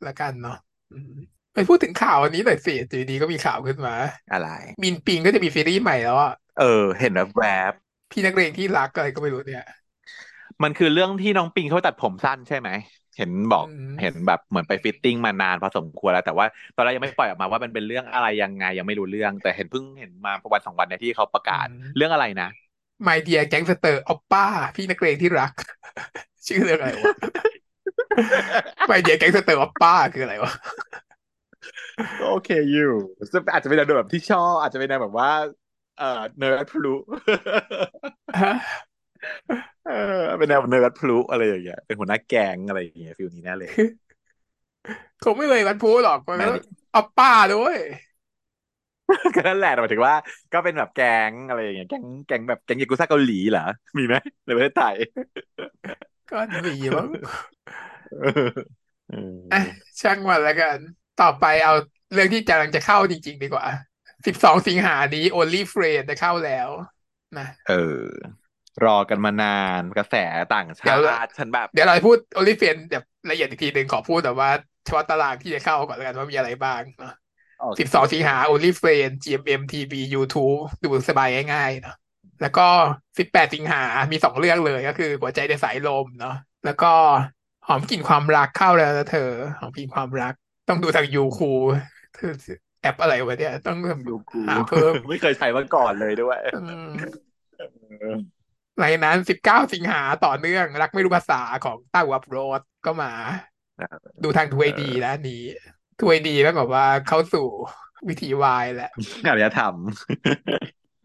[0.06, 0.58] ละกันเนาะ
[0.92, 1.14] อืม
[1.54, 3.94] ไปพูดถึงข่าวอันนี้หน่อยสิอยู่ดีก็มีข่าวขึ้นมา
[4.32, 4.48] อะไร
[4.82, 7.74] มีนปิงก็จะมีซีรีส์ใหม่แล้วอะเออ เห็นแบบแวบ
[8.12, 12.70] พี่นักเรียนที่รักอะไรก็ไม่รู้เนี่ยๆมันคือเรื่องที่น้องปิงเขาตัดผมสั้นใช่ไหม
[13.18, 22.50] เห็นบอกอืมเห็นแบบเหมือนไป fitting มานานพอสมควรแล้ว แต่ว่าตอนแรกยังไม่ปล่อยออกมาว่ามันเป็นเรื่องอะไรยังไงยังไม่รู้เรื่อง แต่เห็นเพิ่งเห็นมาประวันสองวันเนี่ยที่เขาประกาศอืมเรื่องอะไรนะ
[23.00, 25.52] My Dear Gangster Oppa พี่นักเรียนที่รัก
[26.48, 27.12] ชื่อเรื่องอะไรวะ
[28.90, 30.52] My Dear Gangster Oppa คืออะไรวะ
[32.20, 32.84] ก็โอเคอยู่
[33.32, 35.30] ซึ่งอาจจะเป็นแนวแบบที่ชอบอาจจะเป็นแนวแบบว่า
[35.96, 36.06] เอ่อ
[36.38, 36.90] เนิร์ดพลุ
[38.42, 38.54] ฮะ
[39.84, 39.94] เออ
[40.38, 43.72] เป็นแนวเนิร์ดพลุอะไรอย่างเงี้ยเป็นหัวหน้าแก๊งอะไรอย่างเงี้ยฟิลนี้แน่เลย
[45.22, 46.60] คงไม่เลยวันพูหรอกมันไม่ก็ดิ
[46.94, 47.78] ออปป้าด้วย
[49.36, 50.16] ก็นั่นแหละหมายถึงว่า
[50.54, 53.66] ก็เป็นแบบแก๊งอะไรอย่างเงี้ยแก๊งแก๊งแบบแก๊งยากุซ่าเกาหลีเหรอ
[53.98, 54.16] มีไหม
[54.46, 54.96] ในประเทศไทย
[56.32, 57.08] ก็มีมั้ง
[58.22, 58.50] เออ
[59.10, 59.62] เอออะ
[60.02, 60.78] ช่างมันแล้วกัน
[61.22, 61.74] ต่อไปเอา
[62.14, 63.66] เรื่องที่กำลังจะเข้าจริง ๆ ดีกว่า
[64.26, 66.70] สิบสองสิงหานี้ Only Friends จะเข้าแล้ว
[67.40, 68.04] นะเออ
[68.86, 70.16] รอกันมานานกระแส
[70.54, 74.50] ต่างเดี๋ชายวติฉันแบบ เดี๋ยวเราจะพูด Only Friends แบบละเอียดอีกทีหนึ่งขอพูดแต่ว่า
[74.86, 77.27] เฉพาะตารางที่จะเข้าก่อนแล้วกันว่ามีอะไรบ้างเนาะโอเค
[77.80, 81.96] สิบสองสิงหา Only Friends GMM TV YouTube ดูสบายง่ายๆเนาะ
[82.42, 82.68] แล้วก็
[83.18, 86.94] สิบแปดสิงหา มีสองเรื่องเลยก็คือหัวใจในสายลมเนาะแล้วก็
[87.68, 90.34] หอมกลิ่นความรักเข้าแล้วนะเธอหอมกลิ่นความรัก
[90.70, 91.52] ต้องดูทางยูคู
[92.82, 93.78] แอปอะไรวะเนี่ย ต้อง
[94.10, 96.90] ยูกูหาเพิ่มไม่เคยใช้มาก่อนเลยด้วยอืม
[97.58, 98.18] เออ
[98.80, 103.12] หลังจากนั้นสิบเก้าสิงหาต่อเนื่อง รักไม่รู้ภาษาของต้าวับโรดก็มา
[104.24, 105.32] ดูทางทูไอดีนะอัน
[106.00, 107.48] นี้ทูไอดีแล้วแบบว่าเข้าสู่
[108.10, 108.92] วิถีวายแหละ
[109.26, 109.76] อารยธรรม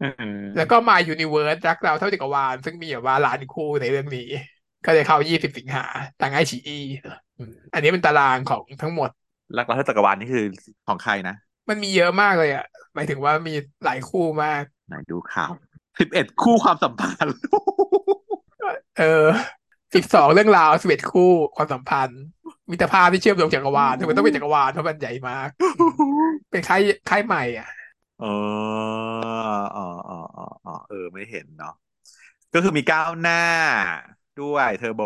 [0.01, 4.27] เออแล้วก็มา Universe รักเราเท่าจักรวาลซึ่งมีแบบว่าล้านคู่ในเรื่องนี้
[4.85, 5.85] ก็จะเข้า 20 สิงหา
[6.21, 6.79] ทางไอชีอี
[7.73, 9.09] อันนี้เป็นตารางของทั้งหมด
[9.57, 10.45] รักเราเท่าจักรวาลนี่คือ
[10.87, 11.35] ของใครนะ
[11.69, 13.53] มันมีเยอะมากเลยอะ หมายถึงว่ามี
[13.85, 15.51] หลายคู่มาก ไหนดูข่าว
[15.99, 17.37] สิบเอ็ดคู่ความสัมพันธ์
[18.99, 19.25] เออ
[19.79, 22.21] 12 เรื่องราว11คู่ความสัมพันธ์
[22.71, 25.49] มิตรภาพที่เชื่อมโยงจักรวาลทำไมต้องเป็นจักรวาลเพราะมันใหญ่มาก
[26.51, 27.67] เป็นค่ายค่ายใหม่อะ
[28.19, 28.93] เออ
[29.75, 31.71] อ๋ออ๋ออ๋ออ๋อเออ ไม่เห็นเนาะ
[32.53, 33.35] ก็คือมีก้าวหน้า
[34.37, 35.01] ด้วยเทอร์โบ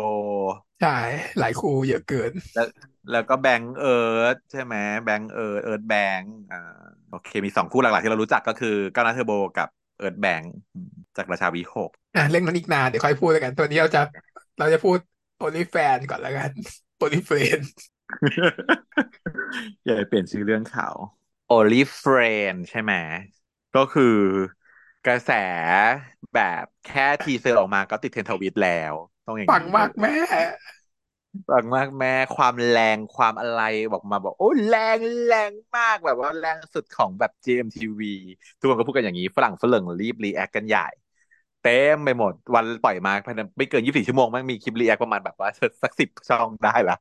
[0.79, 0.89] ใช่
[1.37, 2.67] หลายคู่เยอะเกิน แล้ว
[3.11, 3.87] แล้วก็แบงก์เอิ
[4.19, 6.57] ร์ธใช่ไหมแบงก์เอิร์ธเอิร์ธแบงก์อ่า
[7.09, 9.67] โอเค มีสองคู่หลักๆที่เรารู้จักก็คือก้าวหน้าเทอร์โบกับ
[9.97, 10.53] เอิร์ธแบงก์
[11.17, 13.99] จากราชาวีหกอะเรื่องนั้นอีกนานเดี๋ยวค่อยพูดแล้วกัน ตัวนี้เราจะ
[14.57, 14.97] เราจะพูด
[15.39, 16.51] OnlyFans ก่อนแล้วกัน
[17.01, 17.69] OnlyFans
[19.85, 20.89] อย่าไปเปลี่ยนชื่อเรื่องเขา
[21.51, 22.93] Only Friend ใช่ไหม
[23.75, 24.15] ก็คือ
[25.07, 25.31] กระแส
[26.33, 28.93] แบบแค่ teaser ออกมาก็ติดเทรนด์ทวิตแล้ว
[29.27, 30.15] ต้องอย่างปังนี้มากแม่
[31.49, 33.61] ปังมากแม่ความแรงความอะไร
[33.93, 38.01] บอกมาบอก โอ้แรงแรงมากแบบว่าแรงสุดของแบบ GMMTV
[38.59, 40.87] ทุกคนก็พูดกันอย่างนี้ ฝรั่งฝรั่งรีบ react กันใหญ่
[41.67, 45.49] เต็มไปหมด วันปล่อยมาภายในไม่เกิน24ชั่วโมงมันมีคลิป react ประมาณแบบว่า
[45.83, 46.97] สักสิบช่องได้ละ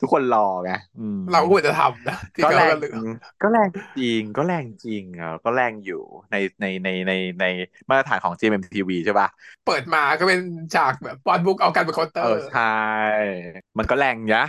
[0.00, 3.06] ทุกคนรอไงอืมเราก็ควรจะทำนะที่ก็เขาแรงกันเหลือจริง
[3.42, 3.68] ก็แรง
[3.98, 7.44] จริงก็แรงจริงอะก็แรงอยู่ในในในในใน
[7.88, 9.28] มาตรฐานของ GMMTV ใช่ป่ะ
[9.66, 10.40] เปิดมาก็เป็น
[10.74, 12.76] ฉากแบบฟอสบุ๊กเอากันเป็นเคาน์เตอร์เออใช่
[13.78, 14.42] มันก็แรงยะ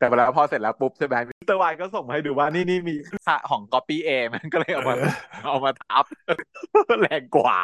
[0.00, 2.94] แต่เวลาพอเสร็จแล้วปุ๊บใช่ไหมมิสเตอร์วายก็ส่งมาให้ดูว่านี่นี่มี
[3.26, 5.14] ค่าของ Copy A มันก็เลยเอามาเออ
[5.46, 6.04] เอามาทับ
[7.00, 7.60] แรงกว่า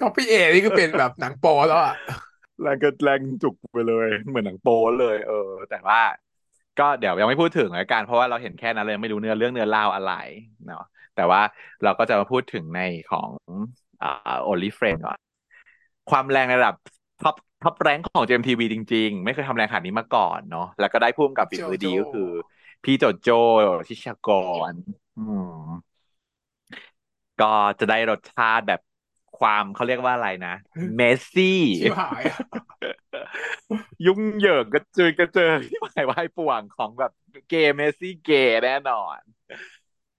[0.00, 1.94] ก็พี่เอนี่ก็เป็นแบบหนังโปแล้วอะ
[2.62, 6.00] แรงก็แรงจุกไปเลย เหมือนหนังโป๊เลย เออ แต่ว่า
[6.78, 10.12] ก็เดี๋ยวยังไม่พูดถึงแล้วกันเพราะว่าเราเห็นแค่นั้นเลยไม่รู้เนื้อเรื่องเนื้อเล่าอะไร
[10.66, 10.84] เนาะ
[11.16, 11.40] แต่ว่า
[11.84, 13.28] เราก็จะมาพูดถึงในของ
[14.02, 15.18] อ่า Only Friend ก่อน
[16.10, 16.76] ความแรงในระดับ
[17.22, 22.30] ท็อป ท็อปแรงของ GMTV จริง ๆ ไม่เคยทำแรงขนาดนี้มาก่อนเนาะแล้วก็ได้ผู้กำกับฝีมือดีโจโจ้ก็คือ
[22.84, 23.28] พี่โจโจ
[23.88, 24.30] ชิชาก
[24.70, 24.72] ร
[25.16, 25.52] อืม
[27.40, 28.80] ก็จะได้รสชาติแบบ
[29.38, 30.54] ความเขาเรียกว่าอะไรนะ
[30.96, 32.38] messy ชิบหายอะ
[34.06, 37.12] ยุ่งเหยิงกระจุยกระเจิงที่หมายว่าให้ป่วงของแบบ
[37.48, 39.20] เกย์ messy เกย์แน่นอน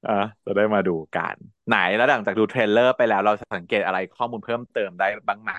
[0.07, 0.11] อะ
[0.45, 1.35] จะได้มาดูกัน
[1.67, 5.51] ไหนแล้วหลังจากดู trailer ไปแล้วเราสังเกตอะไรข้อมูลเพิ่มเติมได้บ้างไหม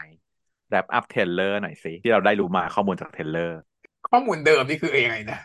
[0.71, 3.59] wrap up trailer หน่อยสิที่เราได้รู้มาข้อมูลจาก trailer
[4.11, 5.41] ข้อมูลเดิมนี่คือยังไงนะ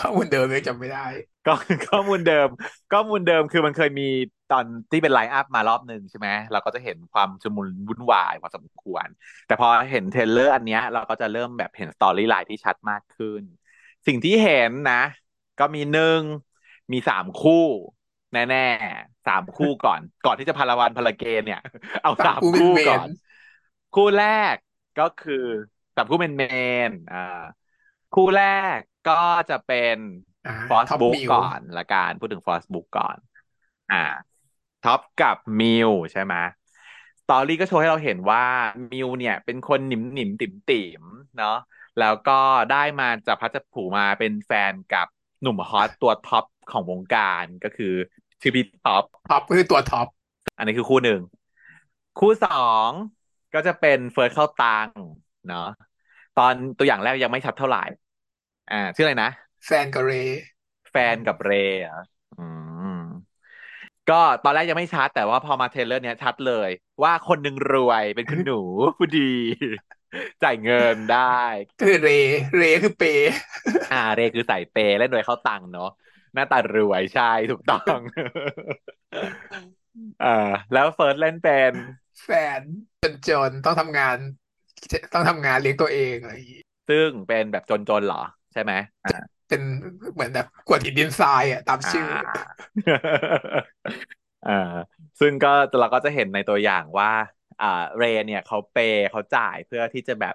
[0.00, 1.06] ข้อมูลเดิมเลยจำไม่ได้
[1.46, 1.52] ก็
[1.90, 2.48] ข้อมูลเดิม
[2.92, 4.08] ข้อมูลเดิมคือมันเคยมี
[4.52, 9.06] ตอนที่เป็น line up มารอบหนึ่งใช่ไหมเราก็จะเห็นความชุลมุนวุ่นวายพอสมควร
[9.46, 13.42] แต่พอเห็น trailer อันเนี้ย เราก็จะเริ่มแบบเห็น storyline ที่ชัดมากขึ้น
[14.06, 15.02] สิ่งที่เห็นนะ
[15.60, 16.20] ก็มีหนึ่ง
[16.92, 17.66] มีสามคู่
[18.32, 21.60] แน่ๆสามคู่ก่อน ก่อนที่จะพาราวันพาราเกนเนี่ย
[22.02, 23.08] เอาสามคู่เป็นคู่ main ก่อน
[23.96, 24.56] คู่แรก
[25.00, 25.44] ก็คือ
[25.96, 27.42] สามคู่เป็น main อ่า
[28.14, 28.44] คู่แร
[28.76, 28.78] ก
[29.08, 29.96] ก็จะเป็น
[30.46, 33.16] อ่าฟอสท็อปบุ๊กมิวก่อนละกันพูดถึงฟอสบุ๊กก่อน
[33.92, 34.04] อ่า
[34.84, 36.34] ท็อปกับมิวใช่ไหม
[37.22, 38.44] story ก็โชว์ให้เราเห็นว่า
[38.92, 41.02] มิวเนี่ย เป็นคนหงิมหงิมติ๋มติ๋ม
[41.38, 41.56] เนาะ
[42.00, 42.38] แล้วก็
[42.72, 45.06] ได้มาจากพัชผูมาเป็นแฟนกับ
[45.42, 47.92] หนุ่มฮอตตัวท็อปของวงการก็คือ
[48.40, 50.06] ชื่อพี่ท็อปท็อปก็คือตัวท็อป
[50.56, 51.20] อันนี้คือคู่หนึ่ง
[52.18, 52.90] คู่สอง
[53.56, 54.88] ก็จะเป็นเฟิร์สข้าวตัง
[55.48, 55.68] เนาะ
[56.38, 57.84] ตอนตัวอย่างแรกยังไม่ชัดเท่าไหร่
[58.72, 59.30] อ่า ชื่ออะไรนะ
[59.66, 60.40] แซนด์กับเรย์
[60.90, 62.00] แซนด์กับเรย์เหรอ
[62.38, 62.46] อื
[62.98, 63.00] ม
[64.10, 66.70] ก็ตอนแรกยังไม่ชัด แต่ว่าพอมา trailer เนี้ยชัดเลย
[67.02, 68.60] ว่าคนหนึ่งรวยเป็นคุณหนู
[68.98, 69.32] ผู้ดี
[70.42, 71.42] จ่ายเงินได้
[71.80, 73.30] ก็คือเรย์เรย์คือเปย์
[73.92, 75.90] อ่า เรย์คือใส่เปย์และรวยเข้าตังค์เนาะ
[76.34, 77.98] หน้าตารวยใช่ถูกต้อง
[80.24, 81.72] อ่าแล้วเฟิร์สเล่นเป็น
[82.22, 82.60] แฟน
[83.28, 84.16] จนๆต้องทำงาน
[85.14, 88.72] ต้องทำงานเลี้ยงตัวเองอะไรอย่างงี้ซึ่งเป็นแบบจนๆเหรอ ใช่ไหม
[89.04, 89.10] อ่า
[89.48, 89.62] เป็น
[90.14, 92.42] เหมือนแบบกวดหินดินทรายอะตามชื่ออ่า
[94.48, 94.74] อ่า
[95.20, 97.10] ซึ่งก็เราก็จะเห็นในตัวอย่างว่า
[97.62, 100.34] อ่าเรย์เนี่ยเขาเปย์เขาจ่ายเพื่อที่จะแบบ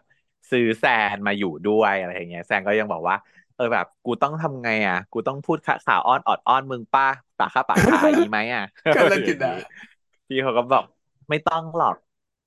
[0.51, 3.15] ซื้อแซนมาอยู่ด้วยอะไรอย่างเงี้ยแซนก็ยังบอกว่า
[3.55, 7.07] เออแบบกูต้องทำไงอะ กูต้องพูดข่าวอ้อนออดอ้อนมึงป้า
[7.39, 8.65] ปากข้าปากขายอย่างนี้ไหมอะ
[8.95, 9.53] ก็เล่นกินได้
[10.27, 10.83] พี่เขาก็บอก
[11.31, 11.95] ไม่ต้องหรอก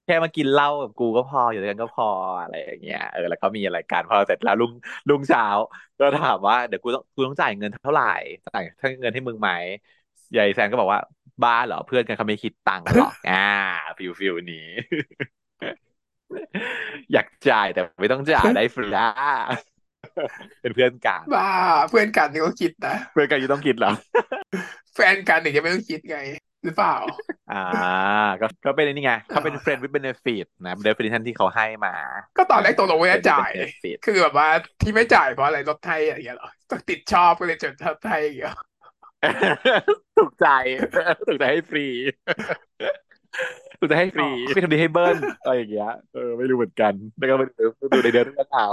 [0.05, 2.07] แค่มากินเหล้ากับกูก็พออยู่ด้วยกันก็พอ
[2.41, 4.73] อะไรอย่างเงี้ยเออแล้วก็มีอะไรกันพอเสร็จแล้วลุง
[5.09, 5.45] ลุงเช้า
[5.99, 8.05] ก็ถามว่าเดี๋ยวกูต้องกูต้องจ่ายเงินเท่าไหร่
[8.47, 8.63] จ่าย
[9.01, 9.51] เงินให้มึงไหม
[10.37, 11.01] ยายแซนก็บอกว่า
[11.43, 13.35] บ้าเหรอเพื่อนกันเขาไม่คิดตังค์หรอกอ่า
[13.99, 14.67] feel feel นี้
[17.13, 19.09] อยากจ่ายแต่ไม่ต้องจ่ายได้ฟรีอะ
[20.61, 21.49] เป็นเพื่อนกันบ้า
[21.89, 23.93] เพื่อนกันนี่ก็คิดนะเพื่อนกันอยู่ต้องคิดเหรอ
[24.95, 26.17] แฟนกันถึงจะไม่ต้องคิดไง
[26.65, 26.97] หรือเปล่า
[27.53, 27.65] อ่า
[28.41, 31.95] ก็ก็เป็นนี่ไงเขาเป็น friend with benefit นะ definition ที่เขาให้มา
[32.37, 34.49] ก็ตอนแรกตกลงว่าจะจ่าย friend with benefit คือแบบว่า
[34.83, 38.57] ที่ไม่จ่ายเพราะอะไรลดให้อะไรอย่างเงี้ยเหรอต้องติดชอบก็เลยจดลดให้อย่างเงี้ย
[40.19, 40.49] ถูกใจ
[41.29, 41.87] ถูกใจให้ฟรี
[43.85, 48.65] ถูกใจให้ฟรีไม่ทำดีให้เบิ้ลอะไรอย่างเงี้ยเออไม่รู้เหมือนกันแล้วก็ไปดูดูในเดือนเอา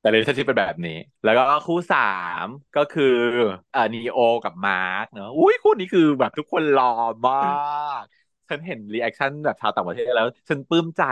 [0.00, 1.98] แต่ relationship เป็นแบบนี้ แล้วก็คู่สา
[2.44, 3.04] มก็คือ
[3.72, 6.84] เอ่อนีโอกับมาร์กเนอะอุ้ยคู่นี้คือแบบทุกคนรอ
[7.28, 7.36] มา
[8.02, 8.04] ก
[8.48, 11.02] ฉันเห็น reaction แบบชาวต่างประเทศแล้ว ฉันปลื้มใจ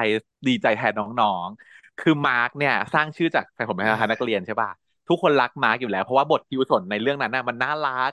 [0.46, 4.70] ดีใจแทนน้องๆ คือมาร์กเนี่ย สร้างชื่อจากแฟนผมเป็นนักเรียนใช่ป่ะ
[5.08, 8.10] ทุกคนรักมาร์กอยู่แล้ว เพราะว่าบทคิวสนในเรื่องนั้นน่ะมันน่ารัก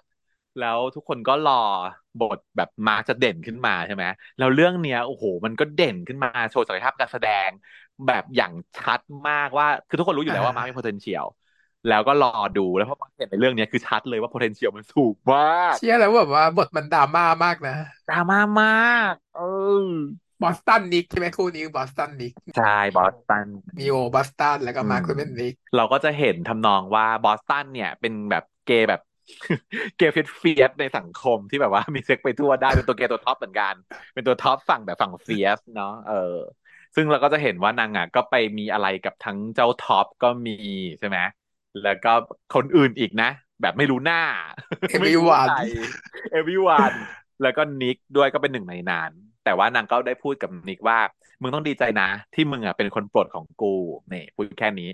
[0.60, 1.54] แล้วทุกคนก็รอ
[2.20, 4.04] บทแบบมาร์กจะเด่นขึ้นมาใช่ไหม
[4.38, 7.50] แล้วเรื่องเนี้ยโอ้โห มันก็เด่นขึ้นมาโชว์ศักยภาพการแสดง
[8.08, 11.26] แบบอย่างชัดมากว่า คือทุกคนรู้อยู่แล้วว่ามาร์กมี potential
[11.88, 17.76] แล้วก็รอดูแล้วพอมาเห็นในเรื่องนี้คือชัดเลยว่า potential มันสูงมากเชื่อแล้วแบบว่าบทมันดราม่ามากนะ
[18.10, 19.42] ดราม่ามากเอ
[19.86, 19.88] อ
[20.42, 23.48] บอสตันนิกใช่ไหมคู่นี้บอสตันนิกใช่บอสตัน
[23.80, 29.02] นีโอบอสตันแล้วก็มาร์คเล่นเป็นนิกเราก็จะเห็นทำนองว่าบอสตันเนี่ยเป็นแบบเกย์แบบ
[29.98, 33.74] เกย์ fierce ในสังคมที่แบบว่ามีเซ็กส์ไปทั่วได้เป็นตัวเกย์ตัวท็อปเหมือนกัน
[34.14, 36.38] เป็นตัวท็อปฝั่งแบบฝั่ง fierce เนาะเออ
[36.96, 40.58] ซึ่งเราก็จะเห็นว่านางอะก็ไปมีอะไรกับทั้งเจ้าท็อปก็มี
[41.00, 41.18] ใช่ไหม
[41.84, 42.14] แล้วก็
[42.56, 43.30] คนอื่นอีกนะ
[43.62, 44.22] แบบไม่รู้หน้า
[45.02, 45.62] ไม่รู้ Everyone ใคร
[46.40, 46.96] everyone
[47.44, 49.12] แล้วก็นิกด้วยก็เป็นหนึ่งในนั้น
[49.46, 51.00] แต่ว่านางก็ได้พูดกับนิกว่า
[51.42, 53.76] มึงต้องดีใจนะ ที่มึงอะเป็นคนโปรดของกู
[54.14, 54.90] นี่พูดแค่นี้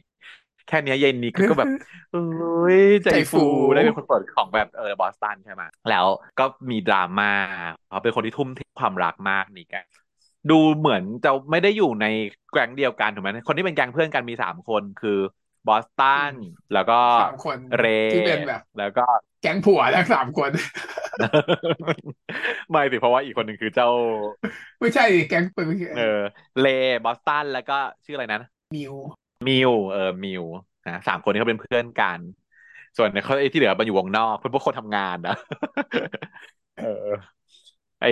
[0.68, 1.72] แค่เนี้ยเย็นนิกก็แบบ
[2.14, 6.06] เอ้ยใจใจฟูฟูได้เป็นคนโปรดของแบบเออบอสตันใช่ไหมแล้ว
[6.40, 7.32] ก็มีดราม่า
[7.88, 9.86] เพราะเป็นคนที่ทุ่มเทความรักมากนิกอะ
[10.52, 12.06] ดูเหมือนจะไม่ได้อยู่ใน
[12.52, 15.20] แก๊งเดียวกันถูกไหมคนที่เป็นแก๊งเพื่อนกันมีสามคนคือ
[15.68, 16.34] บอสตัน
[16.74, 19.06] แล้วก็สามคนเรที่เป็นแบบ แล้วก็
[19.42, 20.52] แก๊งผัวทั้งสามคน
[22.72, 23.90] ไม่สิเพราะว่าอีกคนหนึ่งคือเจ้า
[24.80, 25.66] ไม่ใช่ดิแก๊งเป็น
[25.98, 26.22] เออ
[26.62, 26.68] เล
[27.06, 28.42] บอสตันแล้วก็ชื่ออะไรนะ
[28.76, 28.94] มิว
[29.48, 30.44] มิวเออมิว
[30.86, 32.22] นะสามคนนี้เขาเป็นเพื่อนกัน
[32.98, 35.34] ส่วนเขาไอ้ที่เหลือมันอยู่วงนอกเพื่อนพวกคนทำงานนะ
[36.76, 36.84] เออ
[38.02, 38.08] ไอ้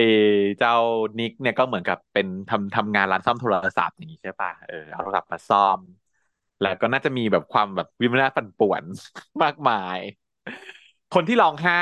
[0.58, 0.72] เจ้า
[1.18, 5.80] นิกเนี่ยก็เหมือนกับเป็นทำทำงานร้านซ่อมโทรศัพท์อย่างนี้ใช่ป่ะเออเอาโทรศัพท์มาซ่อม
[6.60, 8.84] แล้วก็น่าจะมีแบบความแบบดราม่าปั่นป่วน
[9.42, 9.98] มากมาย
[11.14, 11.76] คนที่ร้องไห้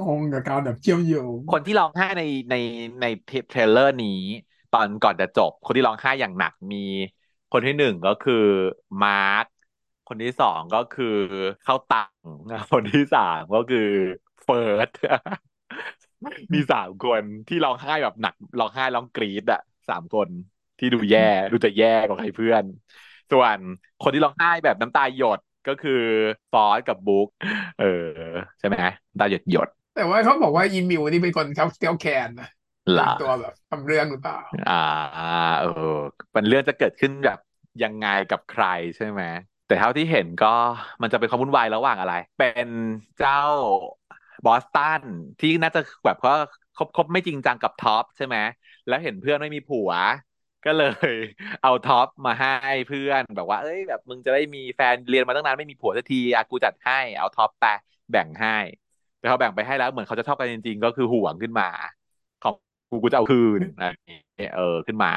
[0.00, 2.54] งงกับการแบบเชื่อมโยงคนที่ร้องไห้ในใน
[3.00, 3.06] ใน
[3.48, 4.20] trailer นี้
[4.70, 6.76] ตอนก่อนจะจบ คนที่ร้องไห้อย่างหนักมี
[7.52, 8.34] คนที่หนึ่งก็คือ
[9.02, 9.46] มาร์ค
[10.08, 11.06] คนที่สองก็คือ
[11.64, 12.12] ข้าวตัง
[12.72, 13.78] คนที่สามก็คือ
[14.42, 14.88] เฟิร์ส
[16.54, 20.28] มีสามคนที่ร้องไห้แบบหนักร้องไห้ร้องกรี๊ดอะสามคน
[20.78, 21.20] ที่ดูแย่
[21.52, 22.64] ดูจะแย่กว่าใครเพื่อน
[23.32, 23.58] ส่วน
[24.02, 26.02] คนที่ร้องไห้แบบน้ำตาหยดก็คือ
[26.52, 27.28] ฟอสกับบุ๊ก
[27.78, 27.84] เออ
[28.58, 28.76] ใช่ไหม
[29.10, 32.48] น้ำตาหยดหยด แต่ว่าเขาบอกว่าอีมิวนี่เป็นคนเขาเตี้ยวแคนนะ
[32.94, 34.38] หรอเป็นตัวแบบทำเรื่องหรือเปล่า
[34.70, 34.82] อ่า
[35.60, 35.68] เออ
[36.34, 37.38] มันเรื่องจะเกิดขึ้นแบบ
[37.82, 38.64] ยังไงกับใคร
[38.96, 39.22] ใช่ไหม
[39.66, 40.54] แต่เท่าที่เห็นก็
[41.02, 42.68] มันจะเป็นความวุ่นวายระหว่างอะไร เป็น
[43.18, 43.40] เจ้า
[44.46, 45.02] บอสตัน
[45.40, 46.30] ที่น่าจะแบบก็
[46.76, 48.36] คบคบไม่จริงจังกับท็อปใช่ไหม
[48.86, 49.90] แล้วเห็นเพื่อนไม่มีผัว
[50.64, 51.14] ก็เลย
[51.62, 52.48] เอาท็อปมาให้
[52.88, 57.64] เพื่อนแบบว่า เอ้ยแบบมึงจะได้มีแฟนเรียนมาตั้งนานไม่มีผัวสักทีอากูจัดให้เอาท็อปไป
[58.10, 58.50] แบ่งให้
[59.18, 61.64] แต่เขาแบ่งไปให้แล้วเหมือนเขาจะชอบกันจริง ๆ ก็คือหวงขึ้นมา
[62.00, 62.05] ของ
[62.90, 65.12] กูกูจะเอาคืนอะเงี้ยเออขึ้นมา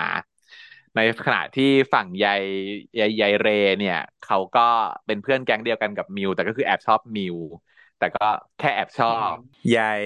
[0.95, 2.41] ในขณะที่ฝั่งยาย
[2.99, 3.47] ยายยายเร
[3.79, 4.67] เนี่ย เขาก็
[5.05, 7.38] เป็นเพื่อนแก๊งเดียวกันกับมิว แต่ก็คือแอบชอบมิว
[7.99, 8.27] แต่ก็
[8.60, 9.34] แค่แอบชอบ
[9.77, 10.03] ยาย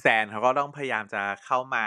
[0.00, 1.86] แซนเขาก็ต้องพยายามจะเข้ามา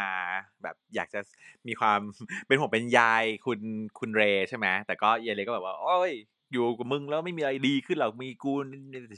[0.64, 1.20] แบบอยากจะ
[1.68, 2.00] มีความ
[2.48, 3.60] เป็นผมเป็นยายคุณ
[4.00, 6.14] คุณเรใช่ไหมแต่ก็ยายเรก็แบบว่า โอ้ย
[6.52, 8.54] อยู่กับมึงแล้วไม่มีอะไรดีขึ้นหรอกมีกู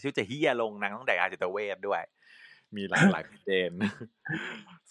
[0.01, 2.01] ชีวิตจะเฮียลงนางต้องแดกอาจิตเวทด้วย
[2.75, 3.71] มีหลากหลายประเด็น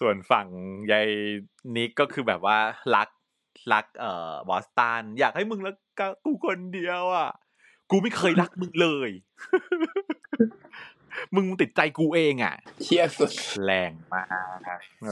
[0.01, 0.47] ส่วนฝั่ง
[0.93, 1.09] ยาย
[1.77, 2.59] นิกก็คือแบบว่า
[2.97, 3.09] รัก
[3.73, 5.77] รักเอ่อบอสตันอยากให้มึงรัก
[6.25, 7.31] กูคนเดียวอะ
[7.91, 9.11] กูไม่เคยรักมึงเลย
[11.35, 13.33] มึงติดใจกูเองอะเชียสุด
[13.65, 14.27] แรงมาก
[15.07, 15.11] เอ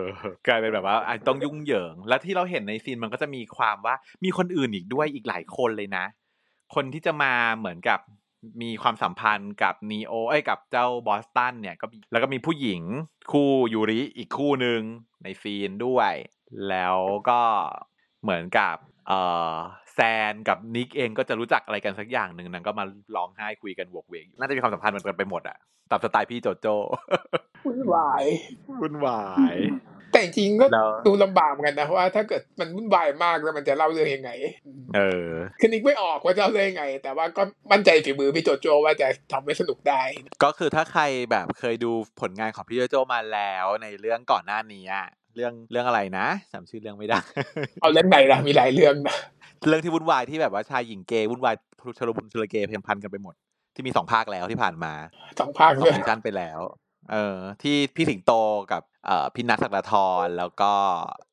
[0.00, 0.02] อ
[0.46, 6.04] กลายเป็นแบบว่าอะต้องยุ่งเหยิง แล้วที่เราเห็นในซีนมันก็จะมีความว่า มีคนอื่นอีกด้วยอีกหลายคนเลยนะ
[6.74, 8.00] คนที่จะมาเหมือนกับ
[8.62, 12.82] มีความสัมพันธ์กับนีโอเอ้ยกับเจ้าบอสตันเนี่ยก็มีแล้วก็มีผู้หญิง
[13.32, 14.80] คู่ยูริอีกคู่หนึ่ง
[15.22, 16.12] ในซีนด้วย
[16.68, 16.96] แล้ว
[17.28, 17.40] ก็
[18.22, 18.76] เหมือนกับ
[19.08, 19.20] เอ่
[19.52, 19.54] อ
[19.94, 19.98] แซ
[20.32, 22.84] นกับนิกเองก็จะรู้จักอะไรกันสักอย่างหนึ่งนางก็มา
[23.16, 25.56] ร้องไห้คุยกันวกเวกอยู่น่าจะมีความสัมพันธ์เหมือนกันไปหมดอะ
[25.90, 26.76] ตามสไตล์พี่โจโจ้
[27.66, 28.24] วุ่นวาย
[28.80, 29.54] วุ่นวาย
[30.16, 34.30] แต่จริงๆก็แล้วดูลำบากเหมือนกันนะเพราะว่าถ้าเกิดมันวุ่นวายมากแล้วมันจะเล่าเรื่องยังไง
[34.96, 40.02] เออ คือนิกไม่ออกว่าจะเล่าเรื่องยังไง แต่ว่าก็มั่นใจฝีมือพี่โจโจว่าจะทำให้สนุกได้
[40.44, 47.18] ก็คือถ้าใครแบบเคยดูผลงานของพี่โจโจมาแล้วในเรื่องก่อนหน้านี้อะเรื่องเรื่องอะไรนะจำชื่อเรื่องไม่ได้
[47.82, 49.16] เอาเรื่องไหนล่ะมีหลายเรื่องนะ
[49.68, 51.54] เรื่องที่วุ่นวายที่แบบว่าชายหญิงเกย์วุ่นวาย
[51.98, 53.34] ชลบุญชลเกย์เพมพันกันไปหมด
[53.74, 54.92] ที่มีสองภาคแล้วที่ผ่านมา
[55.40, 56.60] สองภาคสอด้วยงซีซั่นไปแล้ว
[57.12, 58.32] เออที่พี่สิงโต
[58.72, 58.95] กับเอ่อ
[59.34, 60.72] พี่นัทศักดาธรแล้วก็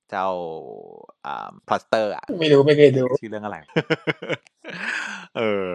[0.09, 0.29] เจ้า
[1.25, 3.57] อ่าพลัสเตอร์อะไม่รู้ไม่เคยดูชื่อเรื่องอะไร
[5.37, 5.69] เออ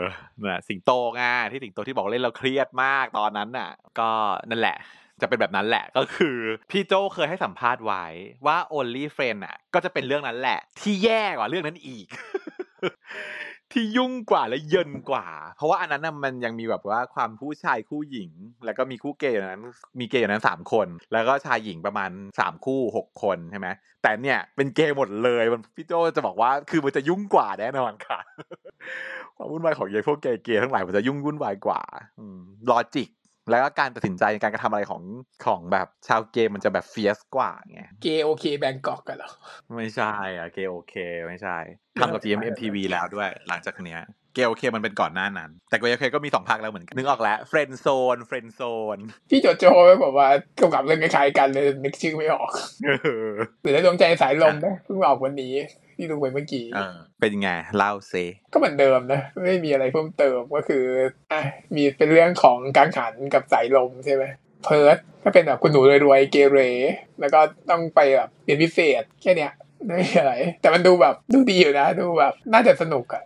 [0.44, 4.10] น่ะสิงโตไงที่สิงโตที่บอกเล่นเราเครียดมากตอนนั้นน่ะ ก็
[4.50, 4.76] นั่นแหละ
[5.20, 6.36] จะเป็นแบบนั้นแหละก็คือ
[6.70, 8.04] พี่โจเคยให้สัมภาษณ์ไว้
[8.46, 12.06] ว่า only friend อะ ก็จะเป็นเรื่องนั้นแหละ ที่แย่กว่าเรื่องนั้นอีก
[13.72, 15.26] ที่ยุ่งกว่าและเยินกว่า
[15.56, 18.30] เพราะว่าอันนั้นน่ะมันยังมีแบบว่าความผู้ชายคู่หญิง
[18.64, 19.64] แล้วก็มีคู่เกย์อยู่นนั้น
[20.00, 23.68] มีเกย์อยู่นนั้นสามคน แล้วก็ชายหญิงประมาณสามคู่หกคนใช่ไหม
[24.02, 28.18] แต่เนี่ยเป็นเกย์หมดเลยมันพี่โจจะบอกว่าคือมันจะยุ่งกว่าแน่นอนค่ะ
[29.36, 31.80] ความวุ่นวายของเยพวกเกย์ทั้งหลายมันจะยุ่งวุ่นวายกว่า
[32.70, 33.08] logic
[33.50, 35.02] แล้วก็การตัดสินใจในการกระทำอะไรของ
[35.46, 39.30] ของแบบชาวเกย์มันจะแบบ fierce กว่าไง Gay OK Bangkok กันเหรอ
[39.76, 40.94] ไม่ใช่อะ Gay OK
[41.26, 41.56] ไม่ใช่
[42.00, 44.02] ทำกับ GMMTV แล้วด้วย หลังจากเนี้ย
[44.34, 48.98] เกลเคมันเป็นก่อนหน้านั้น แต่เกลเคก็มีสองภาคแล้วเหมือนกัน นึกออกแล้ว Friend Zone Friend Zone
[49.30, 49.70] พี่โจโจ้
[50.04, 50.28] บอกว่า
[50.60, 52.52] กำกับเรื่องคล้ายๆกันเลยนึกชื่อไม่ออก
[53.62, 55.54] หรือในดวงใจสายลมนะเพิ่งออกวันนี้
[55.98, 56.64] ที่ดูไปเมื่อกี้
[57.20, 58.14] เป็นไงเล่าเซ
[58.52, 60.84] ก็เหมือนเดิมนะไม่มีอะไรเพิ่มเติมก็คือ
[61.32, 61.40] อะ
[61.74, 64.24] มีเป็นเรื่องของการขันกับสายลมใช่ไหม
[64.64, 66.58] เพิร์ดก็เป็นแบบคุณหนูรวยๆเกเร
[67.20, 69.52] แล้วก็ต้องไปแบบเรียนพิเศษแค่เนี้ย
[69.86, 73.22] ไม่อะไร แต่มันดูแบบดูดีอยู่นะ ดูแบบน่าจะสนุกอะ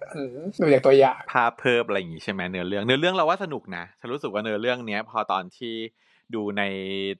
[0.60, 5.74] ดูจากตัวอย่างภาพเพิ่มอะไรอย่างงี้ใช่ไหมเนื้อเรื่องเนื้อเรื่องเราว่าสนุกนะฉันรู้สึกว่าเนื้อเรื่องเนี้ย พอตอนที่
[6.34, 6.62] ดูใน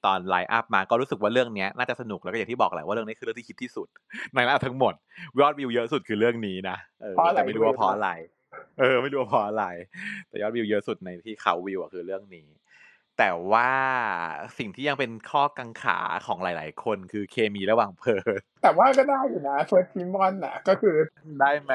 [0.07, 3.88] ตอนไลน์อัพมาก็รู้สึกว่าเรื่องเนี้ยน่าจะสนุกแล้วก็อย่างที่บอกแหละว่าเรื่องนี้คือเรื่องที่คิดที่สุด
[4.35, 4.94] ในไลน์ทั้งหมด
[5.40, 8.11] ยอดวิวเยอะสุดคือเรื่องนี้นะเออแต่ไม่รู้ว่าเพราะอะไร
[8.79, 9.64] เออ ไม่รู้ว่าเพราะอะไร
[10.29, 12.48] แต่ยอดวิวเยอะสุดในที่เขาวิวอะคือเรื่องนี้
[13.18, 13.70] แต่ว่า
[14.59, 20.96] สิ่งที่ยังเป็นข้อกังขาของหลาย ๆ คนคือเคมีระหว่างเพิร์ธแต่ว่าก็ได้อยู่นะเพิร์ธชิม่อนอะ ก็คือ
[21.40, 21.72] ได้ไหม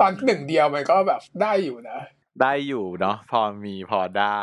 [0.00, 1.98] ตอนหนึ่งเดียวมันก็แบบได้อยู่นะ
[2.42, 4.26] ได้อยู่เนาะพอมีพอได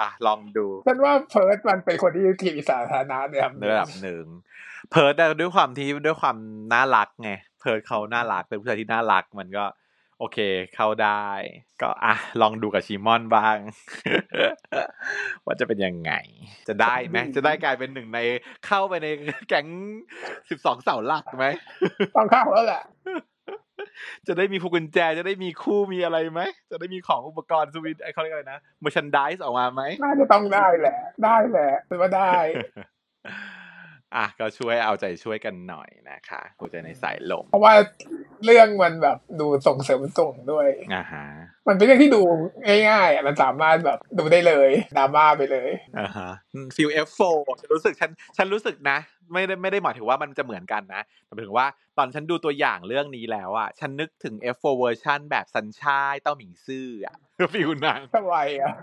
[0.00, 4.24] อะลองดูฉันว่าเพิร์ธมันเป็นคนที่เคมีสาธารณะเนี่ยระดับหนึ่ง
[4.90, 6.36] เพิร์ดด้วยความที่ด้วยความ
[6.74, 9.64] น่ารักไงเพิร์ดเขาน่ารักเป็นผู้ชายที่น่ารักมันก็
[10.18, 10.38] โอเค
[10.74, 11.26] เข้าได้
[11.82, 13.56] ก็อะลองดูกับชิมอนบ้าง
[15.44, 16.12] ว่าจะเป็นยังไง
[16.68, 18.18] จะได้ไหมจะได้กลายเป็นหนึ่งใน
[18.66, 19.06] เข้าไปใน
[19.48, 19.66] แก๊ง
[20.50, 21.46] สิบสองเสาหลักไหม
[22.16, 22.82] ต้องเข้าแล้วแหละ
[24.28, 32.34] จะได้มีพวกกุญแจจะได้มีคู่มีอะไรไหม จะได้มีของอุปกรณ์สวิตไอเขาเรียกอะไรนะมอชันดิสออกมาไหมน่าจะต้องได้แหละ ได้แหละเป็นว่าได้
[34.16, 37.74] อะก็ช่วยเอาใจช่วยกันหน่อยนะคะหัวใจในสายลม เพราะว่า
[38.44, 41.24] เรื่องมันแบบดูส่งเสริมส่งด้วยอ่าฮะ
[41.68, 42.22] มันเป็นเรื่องที่ดู
[42.88, 46.30] ง่ายๆมันสามารถแบบดูได้เลยดราม่าไปเลยอ่าฮะ
[46.76, 47.18] feel F4
[47.60, 48.98] ฉันรู้สึกฉันฉันรู้สึกนะ
[49.32, 51.66] ไม่ได้ไม่ได้หมายถึงว่ามันจะเหมือนกันนะแต่หมายถึงว่า
[51.98, 57.16] ตอนฉันดูตัวอย่างเรื่องนี้แล้วอะฉันนึกถึง F4 เวอร์ชันแบบสัญชาติเต้าหมิงซื่ออะ
[57.54, 58.74] ฟิลนั้นทำไมอะ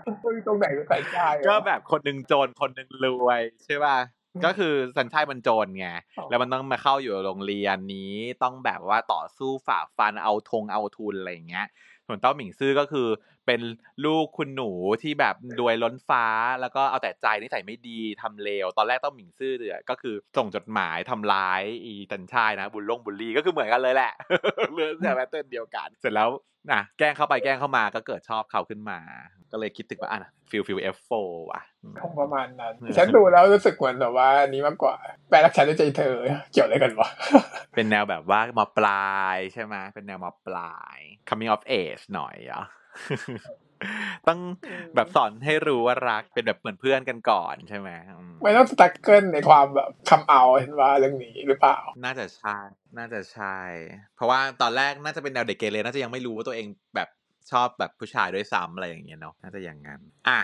[0.46, 3.96] ตรงไหนเป็นสัญชาติก็แบบคนหนึ่งโจรคนหนึ่งรวยใช่ป่ะ
[4.44, 5.88] ก็คือสัญชาติมันโจรไง
[6.30, 11.66] แล้วมันต้องมาเข้าอยู่โรงเรียนนี้ต้องแบบว่าต่อสู้ฝ่าฟันเอาทงเอาทุนอะไรอย่างเงี้ย
[12.06, 13.08] ส่วนเต้าหมิงซื่อก็คือ
[13.46, 13.60] เป็น
[14.04, 14.70] ลูกคุณหนู
[15.02, 16.26] ที่แบบรวยล้นฟ้า
[16.60, 24.12] แล้วก็เอาแต่ใจนิสัยไม่ดีทำเลวตอนแรกเต้าหมิงซื่อเนี่ยก็คือส่งจดหมายทำร้ายอีตันชายนะบุญลงบุลลี่ก็คือเหมือนกันเลยแหละ
[24.74, 26.28] เรื่องแต่ pattern เดียวกัน เสร็จแล้ว
[26.72, 28.98] นะแกล้งเข้าไปแกล้งเข้ามาก็เกิดชอบเขาขึ้นมา
[29.52, 30.20] ก็เลยคิดถึงว่าอะ
[30.50, 31.10] feel feel F4
[31.52, 31.62] อะ
[32.02, 34.94] คงประมาณนั้น ฉันดูแล้วรู้สึกเหมือนแบบว่านี้มากกว่า
[35.28, 36.16] แปลรักฉันด้วยใจเธอ
[36.52, 37.08] เกี่ยวอะไรกันวะ
[37.74, 40.98] เป็นแนวแบบว่ามาปลายใช่ไหมเป็นแนวมาปลาย
[41.28, 42.64] coming of age หน่อยอะ
[44.28, 44.40] ต้อง
[44.94, 47.90] แบบสอนให้รู้ว่ารักเป็นแบบเหมือนเพื่อนกันก่อนใช่ไหม
[48.42, 52.58] ไม่ต้อง struggle ในความแบบคำเอาเห็นว่าเรื่องนี้หรือเปล่า น่าจะใช่
[52.98, 53.58] น่าจะใช่
[54.16, 57.08] เพราะว่าตอนแรกน่าจะเป็นแนวเด็กเกเรน่าจะยังไม่รู้ว่าตัวเองแบบ
[57.52, 60.40] ชอบแบบผู้ชายด้วยซ้ำอะไรอย่างเงี้ยเนาะน่าจะอย่างนั้นอะ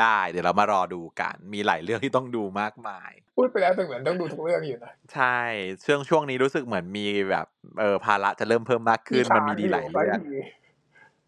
[0.00, 5.38] ได้เดี๋ยวเรามารอดูกัน มีหลายเรื่องที่ต้องดูมากมาย พูดไปแล้วเหมือนต้องดูทุกเรื่องอยู่นะใช่
[5.84, 7.46] ช่วงช่วงนี้รู้สึกเหมือนมีแบบ
[7.80, 10.20] เออภาระจะเริ่มเพิ่มมากขึ้นมันมีดีหลายเรื่อง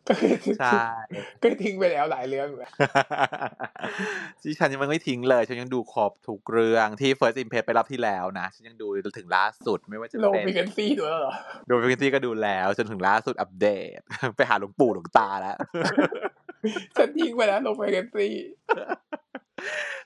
[0.09, 0.83] ก็คือใช่
[1.43, 2.69] ก็ทิ้งไปแล้วหลายเรื่องเลย
[4.43, 8.87] ที่ฉันยังไม่ทิ้งเลย ฉันยังดูครบทุกเรื่องที่ First Impress ไปรอบที่แล้วนะ ฉันยังดู
[9.19, 11.35] ถึงล่าสุดไม่ว่าจะเป็น Low Frequency ด้วยเหรอ
[11.66, 13.67] Low Frequency ก็ดูแล้วจนถึงล่าสุดอัปเด
[13.99, 14.01] ต
[14.37, 15.57] ไปหาหลวงปู่หลวงตาแล้ว
[16.97, 18.35] ฉันทิ้งไปแล้ว Low Frequency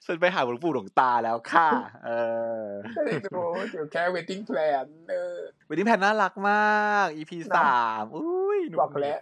[0.07, 1.69] ฉันไปหาหลวงปู่หลวงตาแล้วค่ะ
[2.07, 2.11] เอ
[2.61, 2.64] อ
[3.27, 3.40] ดู
[3.73, 5.38] อยู่แค่ Wedding Plan เออ
[5.69, 9.19] Wedding Plan น่ารักมาก EP สามอุ้ยบอกแล้ว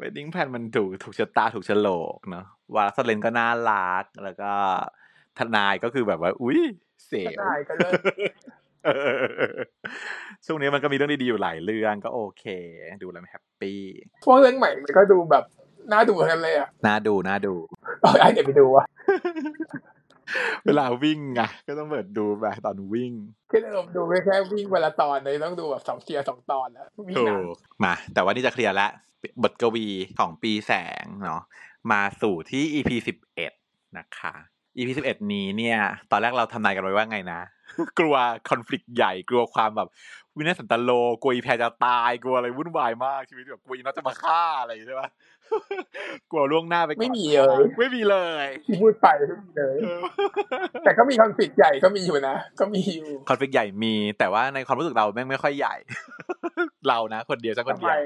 [0.00, 4.52] waiting plan มันถูกถูกชะตาถูกฉลกเนาะวาสเลนก็น่ารัก แล้วก็
[5.38, 6.60] ทนายก็คือแบบว่า อุ้ย
[7.06, 7.92] เสียวทนายก็เลย
[10.46, 12.44] ช่วงนี้มันก็มีเรื่องดีๆอยู่หลายเรื่องก็โอเค
[13.02, 13.82] ดูแล้วแฮปปี้
[14.24, 15.44] พวกเรื่องใหม่มันก็ดูแบบ
[15.92, 17.54] น่าดูกันเลยอะน่าดูน่าดู
[18.00, 18.86] เอาไอเดี๋ยวไปดูอะ
[20.64, 23.12] เวลาวิ่งอะก็ต้องเปิดดูแบบตอนวิ่ง
[23.50, 26.86] คือผมดูแค่วิ่งเวลาตอนเลยต้องดูแบบสองเทียสองตอนแล้ว
[27.18, 27.54] ถูก
[27.84, 28.90] มา แต่ว่านี่จะเคลียร์แล้ว
[29.42, 29.86] บทกวี
[30.18, 31.42] ของปีแสงเนาะ
[31.92, 33.52] มาสู่ที่ EP สิบเอ็ด
[33.98, 34.34] นะคะ
[34.78, 35.78] EP สิบเอ็ดนี้เนี่ย
[36.10, 37.40] ตอนแรกเราทำนายกันไว้ว่าไงนะ
[37.98, 38.14] กลัว
[38.48, 39.88] คอน FLICT ใหญ่กลัวความแบบ
[40.36, 40.90] วินาสันตโล
[41.22, 45.08] กลัวอีแพรจะตายกลัวอะไรวุ่นวายมากชีวิตแบบกลัวอีน็อตจะมาฆ่าอะไรใช่ปะ
[46.30, 49.76] กลัวล่วงหน้าไปไม่มีเลย ไม่มีเลยที่พูดไปไม่มีเลย
[50.84, 55.76] แต่ก็มีคอนฟ lict ใหญ่ก็มีอยู่นะก็มีอยู่คอนฟ lict ใหญ่มี แต่ว่าในความรู้สึกเราแม่งไม่ค่อยใหญ่
[56.88, 57.96] เรานะคนเดียวสักคนเดียว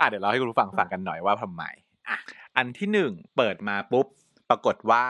[0.00, 1.62] อะเดี๋ยวเราให้คุณผู้ฟังฟังกันหน่อยว่าทำไม
[2.08, 2.16] อะ
[2.56, 4.06] อันที่หนึ่งเปิดมาปุ๊บ
[4.50, 5.06] ปรากฏว่า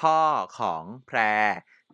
[0.00, 0.18] พ่อ
[0.58, 1.18] ของแพร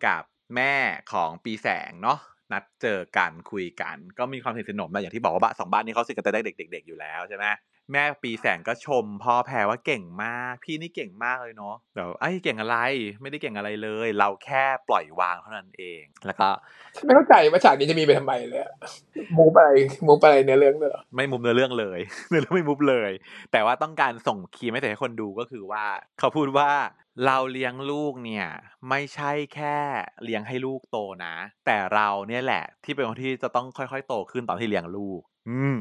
[0.06, 0.22] กับ
[0.54, 0.74] แม่
[1.12, 2.18] ของปีแสงเนาะ
[2.52, 7.44] นัดเจอกันคุยกัน ก็มีความสนิทสนมมาอย่างที่บอกว่าบ้านสองบ้านนี้เขาสนิทกันแต่ได้เด็กๆอยู่แล้วใช่ไหม
[7.92, 12.76] แม่ปีแสงก็ชมพ่อแพรว่าเก่งมาก พี่นี่เก่งมากเลยเนาะเดี๋ยวไอ้เก่งอะไร
[13.22, 16.48] ไม่ได้เก่งอะไรเลย เราแค่ปล่อยวางเท่านั้นเอง แล้วก็
[17.04, 18.60] ไม่เข้าใจว่าฉากนี้จะมีไปทำไมเลย
[19.36, 19.70] move อะไร
[20.06, 23.10] move อะไรเนื้อเรื่องเลยไม่ move เนื้อเรื่องเลยเนื้อเรื่องไม่ move เลย
[23.52, 25.84] แต่ว่าต้องการส่ง key message ให้คนดูก็คือว่า
[26.18, 26.70] เขาพูดว่า
[27.26, 28.46] เราเลี้ยงลูกเนี่ย
[28.88, 29.76] ไม่ใช่แค่
[30.24, 31.34] เลี้ยงให้ลูกโตนะ
[31.66, 35.20] แต่เราเนี่ยแหละ ที่เป็นคนที่จะต้องค่อยๆ โตขึ้นตอนที่เลี้ยงลูก
[35.50, 35.78] อืม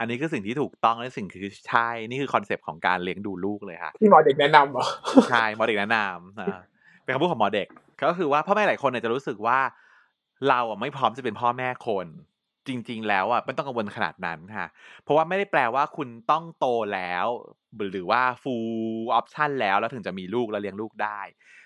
[0.00, 4.86] อันนี้คือสิ่งที่ถูกต้องและสิ่งคือใช่นี่คือ concept ของการเลี้ยงดูลูกเลยค่ะที่หมอเด็กแนะนำเหรอ
[5.30, 6.62] ใช่หมอเด็กแนะนำนะ
[7.02, 7.68] เป็นคำพูดของหมอเด็ก
[8.02, 9.58] ก็คือว่าพ่อแม่หลายคนเนี่ยจะรู้สึกว่า
[10.48, 12.06] เราอะไม่พร้อมจะเป็นพ่อแม่คน
[12.68, 14.66] จริง ๆ แล้วอะไม่ต้องกังวลขนาดนั้นค่ะ
[15.02, 17.26] เพราะว่าไม่ได้แปลว่าคุณต้องโตแล้ว
[17.92, 21.20] หรือว่า full option แล้วแล้วถึงจะมีลูกแล้วเลี้ยงลูกได้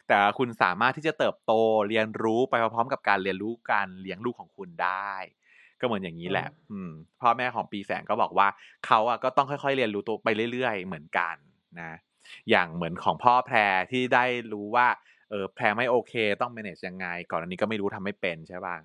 [0.09, 1.53] แต่คุณสามารถที่จะเติบโต
[1.89, 5.15] เรียนรู้ไปพร้อมๆกับการเรียนรู้การเลี้ยงลูกของคุณได้
[5.85, 8.49] ก็เหมือนอย่างนี้แหละ อืมพ่อแม่ของปีแสงก็บอกว่า
[8.87, 11.37] เขาอะก็ต้องค่อยๆ เรียนรู้ตัวไปเรื่อย ๆ เหมือนกัน
[11.81, 11.93] นะ
[12.51, 13.57] อย่างเหมือนของพ่อแพร
[13.93, 14.87] ที่ได้รู้ว่า
[15.31, 18.77] เออแพรไม่โอเค ต้อง manage ยังไง ก่อนอันนี้ก็ไม่รู้ทำไม่เป็นใช่ป่ะ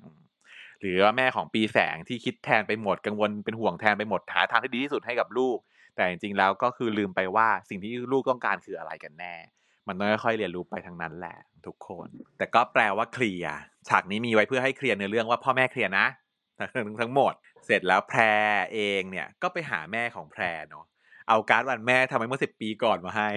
[0.81, 5.57] หรือว่าแม่ของปีแสงที่คิดแทนไปหมดกังวลเป็นห่วงแทนไปหมดหาทางที่ดีที่สุดให้กับลูก
[5.95, 9.35] แต่จริงๆแล้วก็คือลืมไปว่าสิ่งที่ลูกต้องการคืออะไรกันแน่
[9.87, 13.55] มันต้องค่อยๆเรียนรู้ไปทางนั้นแหละทุกคน แต่ก็แปลว่าเคลียร์
[13.89, 16.05] ฉากนี้มีไว้เพื่อให้เคลียร์ในเรื่องว่าพ่อแม่เคลียร์นะ
[16.60, 17.34] ทั้งทั้งหมด
[17.66, 18.20] เสร็จแล้วแพร
[18.74, 20.86] เองเนี่ยก็ไปหาแม่ของแพรเนาะ
[21.30, 23.30] เอาการ์ดวันแม่ทำไว้เมื่อสิบปีก่อนมาให้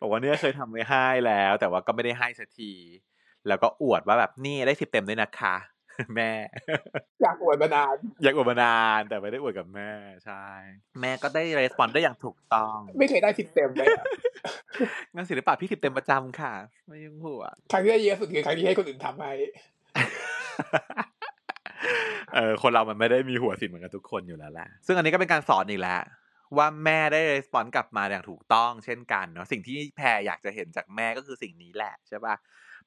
[0.00, 2.72] บอกว่าเนี่ยเคยทำไว้ให้แล้ว แต่ว่าก็ไม่ได้ให้สักที
[3.48, 5.56] แล้วก็อวดว่าแบบนี่ได้สิบเต็มด้วยนะคะ
[6.14, 6.32] แม่
[7.22, 9.90] อยากอวดมานานอยากอวดมานานแต่ไม่ได้อวดกับแม่
[10.24, 10.44] ใช่
[11.00, 13.86] แม่ก็ได้รีสปอนได้อย่างถูกต้อง ไม่เคยได้สิบเต็มเลย
[15.14, 16.52] งานศิลปะพี่สิบเต็มประจำค่ะ
[16.86, 19.32] ไม่ยุ่งหัวครั้งที่ได้เยอะสุดคือครั้งที่ให้คนอื่นทำให้
[22.34, 26.00] เออคนเรามันไม่ได้มีหัวศิลป์เหมือนกันทุกคนอยู่แล้วแหละซึ่งอันนี้ก็เป็นการสอนอีกแล้ว
[26.56, 32.34] ว่าแม่ได้ response กลับมาอย่างถูกต้องเช่นกันเนาะสิ่งที่แพรอยากจะเห็นจากแม่ก็คือสิ่งนี้แหละใช่ปะ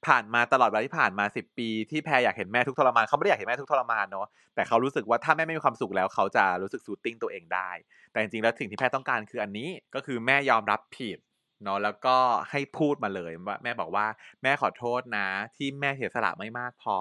[0.06, 7.70] ผ่านมาตลอดเวลาที่ผ่านมาสิบปี ที่แพรอยากเห็นแม่ทุกข์ทรมานเขาไม่ได้อยากเห็นแม่ทุกข์ทรมานเนาะแต่เขารู้สึกว่าถ้าแม่ไม่มีความสุขแล้วเขาจะรู้สึก soothing ตัวเองได้
[8.10, 11.18] แต่จริงๆแล้วสิ่งที่แพรต้องการคืออันนี้ก็คือแม่ยอมรับผิด
[11.64, 12.16] เนาะแล้วก็
[12.50, 14.06] ให้พูดมาเลยว่าแม่บอกว่า
[14.42, 16.98] แม่ขอโทษนะ ที่แม่เสียสละไม่มากพอ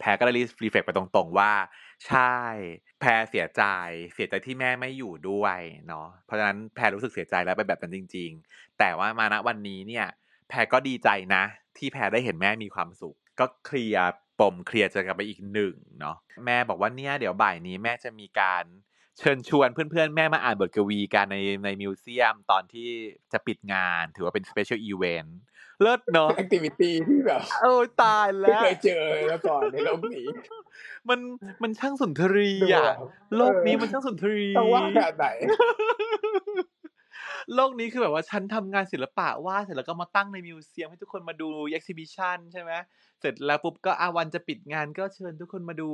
[0.00, 1.52] แพรก็เลยรีเฟกไปตรงๆว่า
[2.06, 2.36] ใช่
[3.00, 3.62] แพรเสียใจ
[4.14, 5.58] เสียใจที่แม่ไม่อยู่ด้วย
[5.88, 10.06] เนาะเพราะฉะนั้นแพรรู้สึกเสียใจแล้วเป็นแบบนั้นจริง ๆ แต่ว่ามาณวันนี้เนี่ย
[10.48, 11.42] แพรก็ดีใจนะ
[11.78, 14.06] ที่แพรได้เห็นแม่มีความสุข ก็เคลียร์
[14.40, 18.64] ปมเคลียร์จะกันไปอีกหนึ่งเนาะแม่บอกว่าเนี่ยเดี๋ยวบ่ายนี้แม่จะมีการ
[19.18, 22.88] เชิญชวนเพื่อนๆ แม่มาอ่านบทกวีกันในใน museum ตอนที่
[23.32, 25.38] จะปิดงาน ถือว่าเป็น special event
[25.80, 30.26] เลิศเนาะ activity ที่แบบโอ้ตายแล้วไม่เคยเจอแล้วก่อนในโลกนี้
[31.08, 31.20] มัน
[31.62, 32.94] มันช่างสุนทรีอะ
[33.36, 35.26] โลกนี้มันช่างสุนทรีต้องว่าแบบไหน
[37.54, 42.72] โลกนี้คือแบบว่าฉันทำงานศิลปะวาดเสร็จแล้วก็มาตั้งใน museum ให้ทุกคนมาดู exhibition ใช่ไหม
[43.20, 45.90] เสร็จแล้วปุ๊บก็อาวันจะปิดงานก็เชิญทุกคนมาดู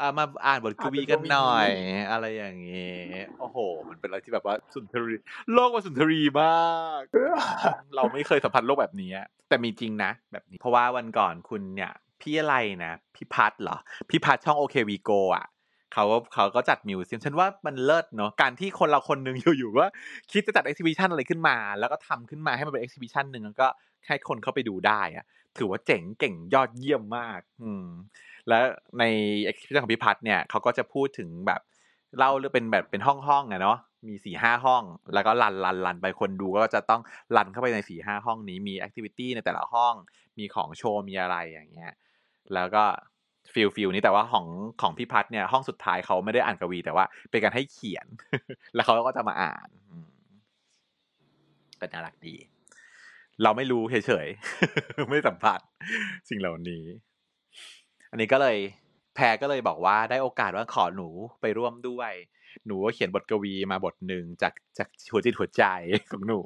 [0.00, 1.70] อ่ามาอ่านบทกวีกันหน่อย
[2.10, 3.56] อะไรอย่างเงี้ยโอ้โห
[3.88, 5.14] มันเป็นอะไรที่แบบว่าสุนทรี
[5.52, 7.02] โลกว่าสุนทรีมาก
[7.96, 9.10] เราไม่เคยสัมผัสโลกแบบนี้
[9.48, 13.76] แต่มีจริงนะ แบบนี้ เพราะว่าวันก่อนคุณเนี่ย พี่อะไรนะ พี่พัดเหรอ
[14.10, 15.46] พี่พัดช่อง Okay We Go อะ
[15.92, 19.88] เขาเขาก็จัด museum ฉันว่ามันเลิศเนาะการที่คนเราคนหนึ่งอยู่ๆว่า
[20.32, 23.68] คิดจะจัด exhibition อะไรขึ้นมา แล้วก็ทำขึ้นมาให้มันเป็น exhibition หนึ่งแล้วก็
[24.06, 25.24] ให้คนเข้าไปดูได้อะ
[25.58, 27.86] ถือว่าเจ๋งเก่งยอดเยี่ยมมาก อืม
[28.48, 28.64] แล้ว
[28.98, 29.04] ใน
[29.44, 31.60] exhibition ของพี่พัดเนี่ยเขาก็จะพูดถึงแบบ
[32.18, 33.78] เล่าเรื่องเป็นแบบเป็นห้องห้องอะเนาะ
[34.08, 34.82] มีสี่ห้าห้อง
[35.14, 37.00] แล้วก็ run run run ไปคนดูก็จะต้อง
[37.36, 39.94] run เข้าไปในสี่ห้าห้องนี้มี activity ในแต่ละห้อง
[40.38, 41.92] มีของโชว์มีอะไรอย่างเงี้ย
[42.54, 42.84] แล้วก็
[43.54, 44.46] feel feel นี้แต่ว่าของ
[44.82, 48.06] ของพี่พัดเนี่ยห้องสุดท้ายเขาไม่ได้อ่านกวี แต่ว่าเป็นการให้เขียน
[48.74, 49.68] แล้วเขาก็จะมาอ่าน
[51.80, 52.34] ก็น่ารักดี
[53.42, 55.60] เราไม่รู้เฉยๆไม่สัมผัส
[56.28, 56.84] สิ่งเหล่านี้
[58.10, 58.56] อันนี้ก็เลย
[59.14, 61.08] แพรก็เลยบอกว่าได้โอกาสว่าขอหนู
[61.40, 62.12] ไปร่วมด้วย
[62.66, 65.64] หนูเขียนบทกวีมาบทหนึ่งจากจากหัวจิตหัวใจ
[66.10, 66.40] ของหนู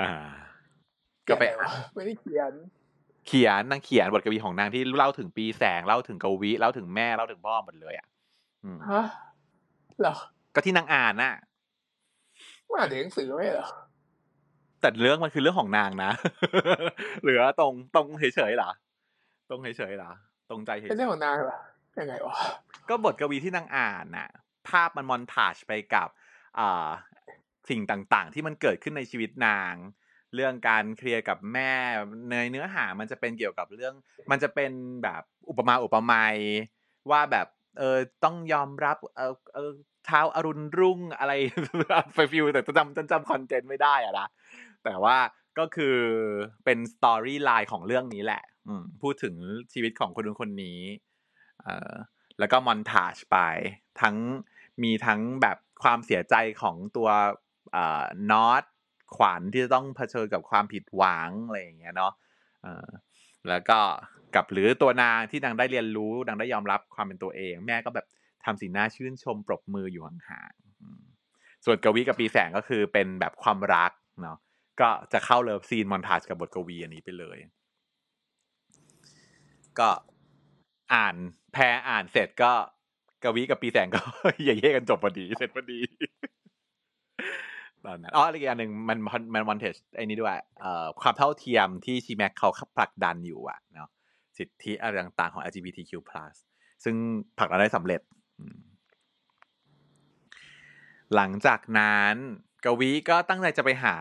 [0.00, 0.12] อ่า
[1.28, 1.42] ก็ไป
[1.94, 2.52] ไม่ได้เขียน
[3.26, 8.06] เขียนนางเขียนบทกวีของนางที่เล่าถึงปีแสงเล่าถึงกวีเล่าถึงแม่เล่าถึงพ่อหมดเลยอะ
[8.90, 9.04] ฮะ
[10.00, 10.14] เหรอ
[10.54, 11.34] ก็ที่นางอ่านน่ะ
[12.68, 13.68] ว่าอ่านหนังสือไม่เหรอ
[14.80, 16.10] แต่เรื่องมันคือเรื่องของนางนะ
[17.22, 18.70] เหลือตรงตรงเฉยๆเหรอ
[19.50, 20.10] ตรงเฉยๆเหรอ
[20.50, 21.60] ตรงใจเฉยเป็นเรื่องของนางเหรอ
[21.98, 22.36] ยังไงวะ
[22.88, 24.28] ก็บทกวีที่นางอ่านน่ะ
[24.68, 26.08] ภาพมันมอนทาจไปกับ
[26.58, 26.88] อ่า
[27.70, 29.74] สิ่งต่างๆ ที่มันเกิดขึ้นในชีวิตนาง
[30.34, 31.72] เรื่องการเคลียร์กับแม่
[32.30, 33.94] ในเนื้อหามันจะเป็นเกี่ยวกับเรื่อง
[34.30, 34.72] มันจะเป็น
[35.02, 36.36] แบบอุปมาอุปไมย
[37.10, 37.46] ว่าแบบ
[37.78, 39.70] เออต้องยอมรับเออเออ
[40.06, 41.32] เช้าอรุณรุ่งอะไร
[42.14, 44.28] ไปฟิวแต่จำจำจำคอนเทนต์ไม่ได้อะนะ
[44.84, 45.16] แต่ว่า
[45.58, 45.96] ก็คือ
[46.64, 49.34] เป็นสตอรี่ไลน์ของเรื่องนี้แหละอืพูดถึง
[49.72, 50.80] ชีวิตของคนนู้นคนนี้
[51.62, 51.92] เออ
[52.38, 53.38] แล้วก็มอนทาจไป
[54.00, 54.16] ทั้ง
[54.82, 57.08] มีทั้งแบบความเสียใจของตัว
[57.72, 58.62] เอ่อนอต
[59.16, 62.12] ขวัญที่จะต้องเผชิญกับความผิดหวังอะไรอย่างเงี้ยเนาะ
[63.48, 63.78] แล้วก็
[64.34, 68.06] กับหรือตัวนางที่นางได้เรียนรู้นางได้ยอมรับความเป็นตัวเอง แม่ก็แบบ
[68.44, 73.92] ทำสีหน้าชื่นชมปรบมืออยู่ห่างๆส่วนกวีกับปีแสงก็คือเป็นแบบความรัก
[74.22, 74.38] เนาะ
[74.80, 77.38] ก็จะเข้า love scene montage กับบทกวีอันนี้ไปเลย
[79.78, 79.90] ก็
[80.94, 81.16] อ่าน
[81.52, 82.52] แพรอ่านเสร็จก็
[83.24, 84.00] กวีกับปีแสงก็
[84.44, 85.78] เย่ๆกันจบพอดี เสร็จพอดี
[87.90, 88.98] ตอนนั้นอ๋ออีกอย่างหนึ่งมัน
[89.34, 93.88] มันวันเทจไอ้นี้ด้วยเอ่อความเท่าเทียมที่ชีแม็กเขาผลักดันอยู่อะเนาะ
[94.38, 95.92] สิทธิอะไรต่างๆของ LGBTQ+
[96.84, 96.94] ซึ่ง
[97.38, 98.00] ผลักดันได้สำเร็จ
[101.14, 102.14] หลังจากนั้น
[102.64, 103.96] กวีก็ตั้งใจจะไปหา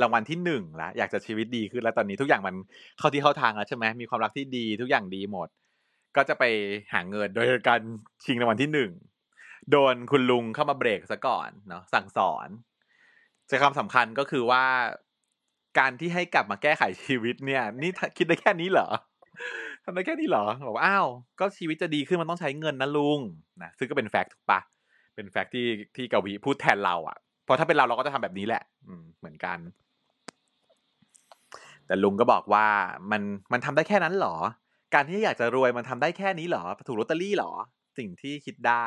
[0.00, 2.54] รางวัลที่หนึ่งละอยากจะชีวิตดีขึ้นแล้วตอนนี้ทุกอย่างมัน
[2.98, 5.48] เข้าที่เข้าทางแล้วใช่ไหมมีความรักที่ดีทุกอย่างดีหมด
[6.16, 6.44] ก็จะไป
[6.92, 7.80] หาเงินโดยการ
[8.24, 8.90] ชิงรางวัลที่หนึ่ง
[9.70, 12.48] โดนคุณลุงเข้ามาเบรกซะก่อนเนาะสั่งสอน
[13.48, 14.64] ใจความสำคัญก็คือว่า
[15.78, 18.88] การที่ให้กลับมาแก้ไขชีวิตเนี่ย นี่คิดได้แค่นี้เหรอ
[19.84, 21.08] ทำได้แค่นี้เหรอบอกว่าอ้าว
[21.40, 23.20] ก็ชีวิตจะดีขึ้นมันต้องใช้เงินนะลุง
[23.62, 24.60] นะซึ่งก็เป็นแฟกต์ถูกปะ
[25.14, 25.66] เป็นแฟกต์ที่
[25.96, 29.58] ที่กวีพูดแทนเราอะ่ะเพราะถ้าเป็นเราเราก็จะทำแบบนี้แหละ อืม เหมือนกัน
[31.86, 32.66] แต่ลุงก็บอกว่า
[33.10, 33.22] มัน
[33.52, 34.36] มันทำได้แค่นั้นเหรอ
[34.94, 37.52] การที่อยากจะรวยมันทำได้แค่นี้เหรอถูกลอตเตอรี่เหรอ
[37.98, 38.86] สิ่งที่คิดได้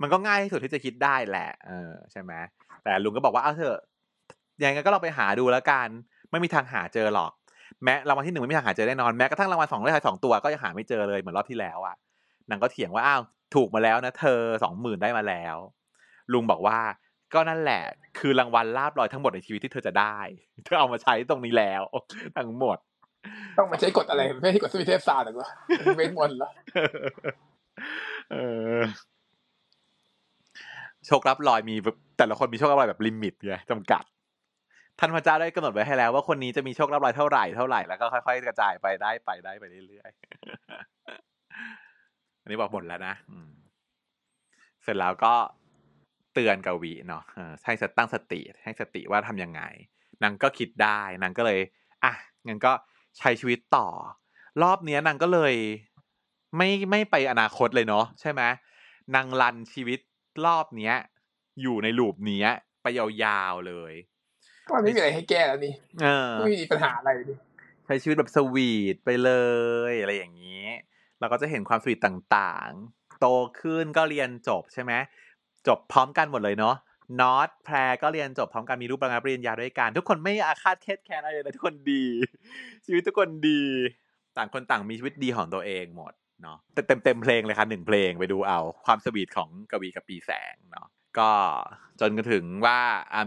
[0.00, 2.32] มันก็ง่ายที่สุดที่จะคิดได้แหละ เออใช่ไหม
[2.82, 3.78] แต่ลุงก็บอกว่าเอาเถอะ
[4.62, 5.88] ยังไงก็ลองไปหาดูแล้วกัน
[6.30, 7.32] ไม่มีทางหาเจอหรอก
[7.84, 11.96] แม้รางวัลที่หนึ่งไม่มีทางหาเจอแน่นอนแม้กระทั่งรางวัลสองเลขท้ายสองตัวก็ยังหาไม่เจอเลยเหมือนรอบที่แล้วอะ
[12.50, 13.22] นางก็เถียงว่าอ้าว
[13.54, 15.56] ถูกมาแล้วนะเธอสองหมื่นได้มาแล้ว
[16.32, 16.78] ลุงบอกว่า
[17.34, 17.82] ก็นั่นแหละ
[18.18, 20.18] คือรางวัลลาบลอยทั้งหมดในชีวิตที่เธอจะได้
[20.64, 21.82] เธอเอามาใช้ตรงนี้แล้ว
[22.36, 22.78] ทั้งหมด
[23.58, 25.48] ต้องมาใช้กฎอะไร ไม่ใช่กฎสวิเทพศาสตร์หรอ
[25.96, 26.50] เวทมนต์เหรอ
[28.32, 28.36] เอ
[28.78, 28.80] อ
[31.06, 31.74] โชครับลอยมี
[32.18, 34.04] แต่ละคนมีโชครับลอยแบบลิมิตไงจำกัด
[35.02, 43.14] ท่านพระเจ้าได้กำหนดไว้ให้แล้วว่าคนนี้จะมีโชครับลอยเท่าไหร่เท่าไหร่แล้วก็ค่อยๆกระจายไปได้ไปได้ไปเรื่อยๆอันนี้บอกหมดแล้วนะ
[44.82, 45.34] เสร็จแล้วก็
[46.34, 47.24] เตือนกวีเนาะ
[47.64, 49.62] ให้ตั้งสติให้สติว่าทํำยังไง
[50.22, 51.60] นางก็คิดได้นางก็เลย
[52.04, 52.12] อะ
[52.46, 52.72] งั้นก็
[53.18, 53.88] ใช้ชีวิตต่อ
[54.62, 55.54] รอบเนี้ยนางก็เลย
[56.56, 58.42] ไม่ไม่ไปอนาคตเลยเนาะใช่ไหม
[59.14, 60.00] นางรันชีวิต
[60.46, 60.94] รอบเนี้ย
[61.62, 62.48] อยู่ในลูปเนี้ย
[62.82, 63.92] ไปยาวๆเลย
[64.70, 65.74] ก็ไม่มีอะไรให้แก้แล้วนี่
[66.38, 67.10] ไม่มีปัญหาอะไร
[67.86, 69.30] ใช้ชีวิตแบบสวีทไปเล
[69.90, 70.66] ยอะไรอย่างนี้
[71.20, 73.26] เราก็จะเห็นความสวีทต่างๆ โต
[73.60, 74.92] ขึ้นก็เรียนจบใช่ไหม
[75.66, 76.76] จบพร้อมกันหมดเลยเนาะ
[77.20, 82.04] นอตแพรก็เรียนจบพร้อมกันมีรูปรับปริญญาด้วยกัน ทุกคนไม่อาฆาตเคสแค้นอะไรเลยทุกคนดี
[82.86, 83.62] ชีวิตทุกคนดี
[84.36, 86.12] ต่างคนต่างมีชีวิตดีของตัวเองหมด
[86.42, 90.86] เนาะเต็มเต็มเพลงเลยค่ะหนึ่งเพลงไปดูเอาความสวีทของกวีกับปีแสงเนาะ
[91.18, 91.30] ก็
[92.00, 92.80] จนกระถึงว่า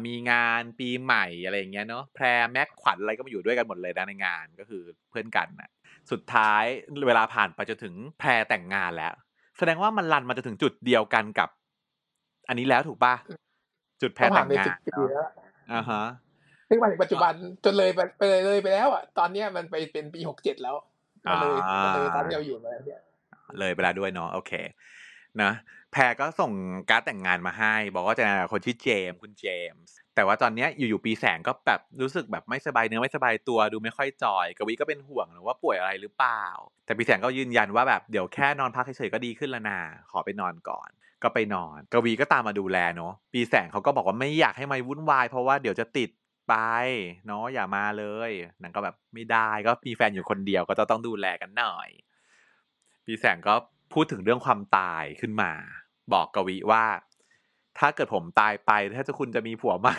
[0.08, 5.70] มีงานปีใหม่อะไรอย่างเงี้ยเนาะแพรแม็กขวัญอะไรก็มาอยู่ด้วยกันหมดเลยนะในงานก็คือเพื่อนกันนะ
[6.12, 6.64] สุดท้าย
[7.08, 9.14] เวลาผ่านไปจนถึงแพรแต่งงานแล้ว
[9.58, 11.50] แสดงว่ามันลันมาจะถึงจุดเดียวกันกับ
[12.48, 13.16] อันนี้แล้วถูกปะ
[14.02, 14.78] จุดแพ้แต่งงาน
[15.74, 16.04] อ่าฮะ
[16.70, 17.34] ซึ่งมาถึงปัจจุบัน
[17.66, 20.76] จนเลยไปเลยเลยไปแล้วอะตอนเนี้ยมันไปเป็นปีหกเจ็ดแล้ว
[21.42, 21.58] เลย
[21.94, 23.02] เลยตอนที่เราอยู่มาแล้วเนี่ย
[23.60, 24.52] เลยไปแล้วด้วยเนาะโอเค
[25.42, 25.52] นะ
[25.94, 26.52] แพรก็ส่ง
[26.90, 36.46] การ์ดแต่งงานมาให้ บอกว่าจะคนชื่อเจมคุณเจมส์แต่ว่าตอนนี้อยู่ๆปีแสงก็แบบรู้สึกแบบไม่สบายเนื้อไม่สบายตัวดูไม่ค่อยจอย กวีก็เป็นห่วงหรือว่าป่วยอะไรหรือเปล่า
[36.86, 39.80] แต่ปีแสงก็ยืนยันว่าแบบเดี๋ยวแค่นอนพักเฉยๆก็ดีขึ้นแล้วนา
[40.12, 40.90] ขอไปนอนก่อน
[41.24, 46.10] ก็ไปนอน กวีก็ตามมาดูแลเนาะปีแสงเขาก็บอกว่าไม่อยากให้ไมาวุ่นวายเพราะว่าเดี๋ยวจะติด
[46.50, 46.56] ไป
[47.28, 48.32] เนาะอย่ามาเลย
[48.62, 51.90] นางก็แบบไม่ได้ก็มีแฟนอยู่คนเดียวก็จะต้องดูแลกันหน่อย
[53.06, 53.54] ปีแสงก็
[53.94, 55.52] พูดถึงเรื่องความตายขึ้นมา
[56.14, 56.84] บอกกวีว่า
[57.80, 59.98] ถ้าเกิดผมตายไปถ้าจะคุณจะมีผัวใหม่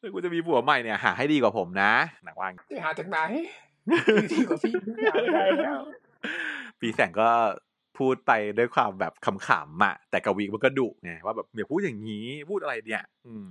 [0.00, 1.92] ถ้าคุณจะมีผัวใหม่เนี่ยหาให้ดีกว่าผมนะ
[2.26, 3.18] นักว่าจะหาจากไหน
[4.32, 4.72] ดีกว่าพี่
[5.06, 5.80] หาได้แล้ว
[6.80, 7.30] ปีแสงก็
[7.98, 13.50] พูดไปด้วยความแบบขำๆอะแต่กวีมันก็ดุไงว่าแบบอย่าพูดอย่างนี้พูดอะไรเนี่ย อืม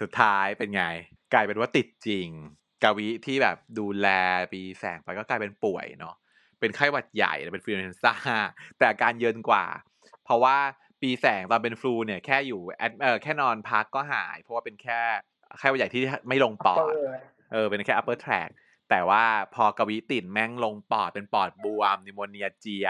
[0.00, 0.84] สุดท้ายเป็นไง
[1.32, 2.28] กลายเป็นว่าติดจริง
[2.82, 4.08] กวีที่แบบดูแล
[4.52, 6.14] ปีแสงไปก็กลายเป็นป่วยเนาะ
[6.60, 8.14] เป็นไข้หวัดใหญ่เป็นฟลูเอนซ่า
[8.78, 9.64] แต่อาการเยินกว่า
[10.26, 10.56] เพราะว่า
[11.02, 15.00] ปีแสงตอนเป็นฟลูเนี่ยแค่อยู่แอดเออแค่นอนพักก็หาย เพราะว่าเป็นแค่
[15.58, 16.92] ไข้หวัดใหญ่ที่ไม่ลงปอด
[17.52, 18.50] เออ เป็นแค่ upper track
[18.90, 19.24] แต่ว่า
[19.54, 22.88] พอกวีติดแม่งลงปอดเป็นปอดบวม pneumonia เจีย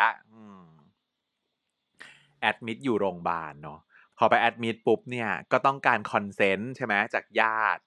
[2.41, 3.81] admit อยู่โรงพยาบาลเนาะ
[4.19, 7.83] พอไป admit ปุ๊บเนี่ยก็ต้องการ consent ใช่ไหมจากญาติ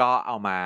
[0.00, 0.58] ก็เอามา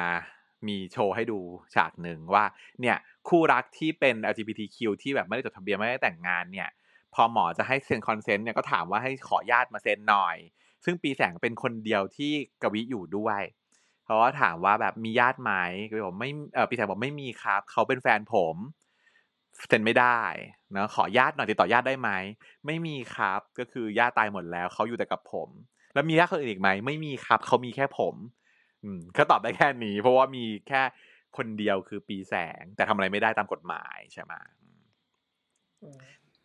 [0.68, 1.40] มีโชว์ให้ดู
[1.74, 2.44] ฉากหนึ่งว่า
[2.80, 2.96] เนี่ย
[3.28, 6.68] คู่รักที่เป็น LGBTQ ที่แบบไม่ได้จดทะเบียนไม่ได้แต่งงานเนี่ย
[7.14, 10.36] พอหมอจะให้เซ็น consent เนี่ยก็ถามว่าให้ขอญาติมาเซ็นหน่อย
[10.84, 12.32] ซึ่งปีแสงเป็นคนเดียวที่
[12.62, 13.40] กวิอยู่ด้วย
[14.04, 15.52] เพราะว่าถามว่าแบบมีญาติไหม
[15.88, 18.56] กวิบอกไม่เออปีแสงบอกไม่มีครับ เขาเป็นแฟนผม
[19.68, 20.20] เซ็นไม่ได้
[20.74, 22.10] นะขอญาติหน่อยติดต่อญาติได้ไหม
[22.66, 25.48] ไม่มีครับ ก็คือญาติตายหมดแล้วเขาอยู่แต่กับผม
[25.94, 28.14] แล้วมีญาติคนอื่นอีกไหมไม่มีครับเขามีแค่ผม
[28.84, 30.82] อืมก็ตอบได้แค่นี้ เพราะว่ามีแค่
[31.36, 34.32] คนเดียวคือปีแสง แต่ทำอะไรไม่ได้ตามกฎหมายใช่ไหม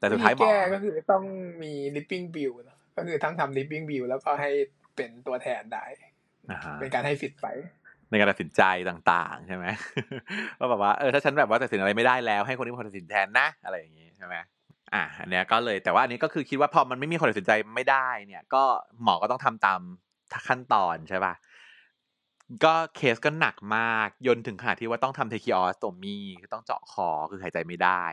[0.06, 1.24] แต่สุดท้ายหมอแก้ก็คือต้อง
[1.64, 2.54] มี living bill
[2.98, 4.52] ก็คือทั้งทำ living bill แล้วก็ให้
[4.96, 5.86] เป็นตัวแทนได้
[6.80, 7.48] เป็นการให้สิทธิ์ไป
[8.10, 9.66] ในการตัดสินใจต่าง ๆ ใช่ไหม
[10.60, 14.36] ว่าแบบว่าเออถ้าฉันแบบว่าตัดสินอะไรไม่ได้แล้ว ให้คนนี้คนตัดสินแทนนะ อะไรอย่างงี้ใช่ไหม
[14.94, 18.64] อะอันเนี้ยก็เลยแต่ว่าอันนี้ก็คือคิดว่าพอมันไม่มีคนตัดสินใจไม่ได้เนี่ย ก็
[19.04, 19.82] หมอก็ต้องทำตาม
[20.48, 21.34] ขั้นตอนใช่ป่ะ
[22.66, 28.04] ก็เคสก็หนักมาก ยนถึงขนาดที่ว่าต้องทำเทคิออสโตมีคือต้องเจาะคอคือหายใจไม่ได้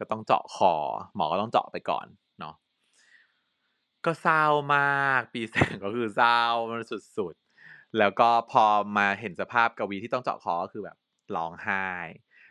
[0.00, 0.74] ก็ต้องเจาะคอ
[1.16, 2.06] หมอก็ต้องเจาะไปก่อน
[2.40, 2.54] เนาะ
[4.04, 4.44] ก็เศร้า
[4.74, 6.40] มากปีแสงก็คือเศร้า
[6.70, 6.80] มัน
[7.18, 7.34] สุด
[7.98, 8.64] แล้วก็พอ
[8.96, 10.96] มาเห็นสภาพกวีที่ต้องเจาะคอก็คือแบบ
[11.36, 11.86] ร้องไห้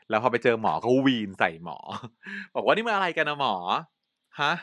[0.10, 1.78] แล้วพอไปเจอหมอเขาวีนใส่หมอ
[2.56, 3.56] บอกว่านี่มันอะไรกันนะหมอ
[4.42, 4.54] ฮะ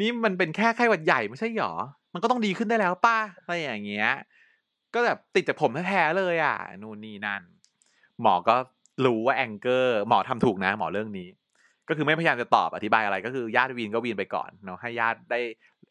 [0.00, 1.74] นี่มันเป็นแค่ไข้หวัดใหญ่ไม่ใช่หรอ
[2.12, 4.10] มันก็ต้องดีขึ้นได้แล้วป้าอะไรอย่างเงี้ย
[4.94, 7.42] ก็แบบติดจากผมแท้ๆเลยอะ นู่นนี่นั่น
[8.22, 8.56] หมอก็
[9.04, 11.28] รู้ว่าแองเกอร์ หมอทำถูกนะ หมอเรื่องนี้
[11.88, 15.40] ก็คือไม่พยายามจะตอบอธิบายอะไร ก็คือญาติวีนก็วีนไปก่อนเนาะให้ญาติได้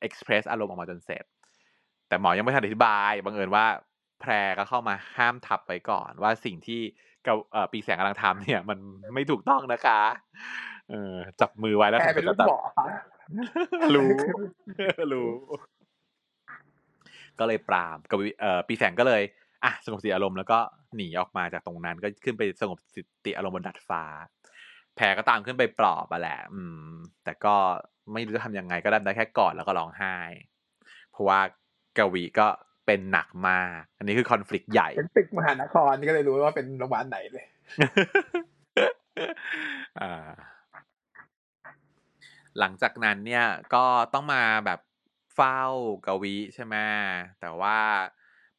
[0.01, 1.23] เอ็กซ์เพรสอารมณ์ออกมาจนเสร็จ
[2.07, 3.65] แต่หมอยังไม่ทันอธิบายบังเอิญว่า
[4.21, 6.81] แพรก็เข้ามาห้ามทับไปก่อน ว่าสิ่งที่
[7.25, 7.37] กับ
[7.71, 8.77] ปีแสงกำลังทำเนี่ย มัน
[9.13, 10.01] ไม่ถูกต้องนะคะ
[10.89, 12.59] เออจับมือไว้แล้วแพรเป็นลูกหมอ
[13.95, 14.09] รู้
[15.13, 15.29] รู้
[17.39, 19.21] ก็เลยปรามกับเอ่อปีแสงก็เลย
[19.63, 20.59] อะสงบสติอารมณ์แล้วก็
[20.95, 24.03] หนีออกมาจากตรงนั้น ก็ขึ้นไปสงบสติอารมณ์บนดัดฟ้า
[24.95, 26.87] แพรก็ตามขึ้นไปปลอบอะแหละ อืม
[27.23, 27.55] แต่ก็
[28.13, 30.17] ไม่รู้จะทำยังไงก็ได้แค่กอดแล้วก็ร้องไห้
[31.11, 31.39] เพราะว่า
[31.97, 32.47] กวีก็
[32.85, 37.45] เป็นหนักมาก อันนี้คือคอน FLICT ใหญ่ เป็นตึกมหานครนี่ก็เลยรู้ว่าเป็นโรงพยาบาลไหนเลย
[42.59, 44.79] หลังจากนั้นเนี่ยก็ต้องมาแบบ
[45.35, 45.61] เฝ้า
[46.07, 46.75] กวีใช่ไหม
[47.41, 47.77] แต่ว่า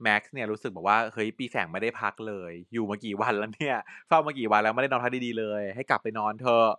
[0.02, 3.78] แม็กซ์เนี่ยรู้สึกบอกว่าเฮ้ยปีแสงไม่ได้พักเลย อยู่มากี่วันแล้วเนี่ย
[4.08, 6.70] เฝ้ามากี่วันแล้วไม่ได้นอนพักดีๆเลย ให้กลับไปนอนเถอะ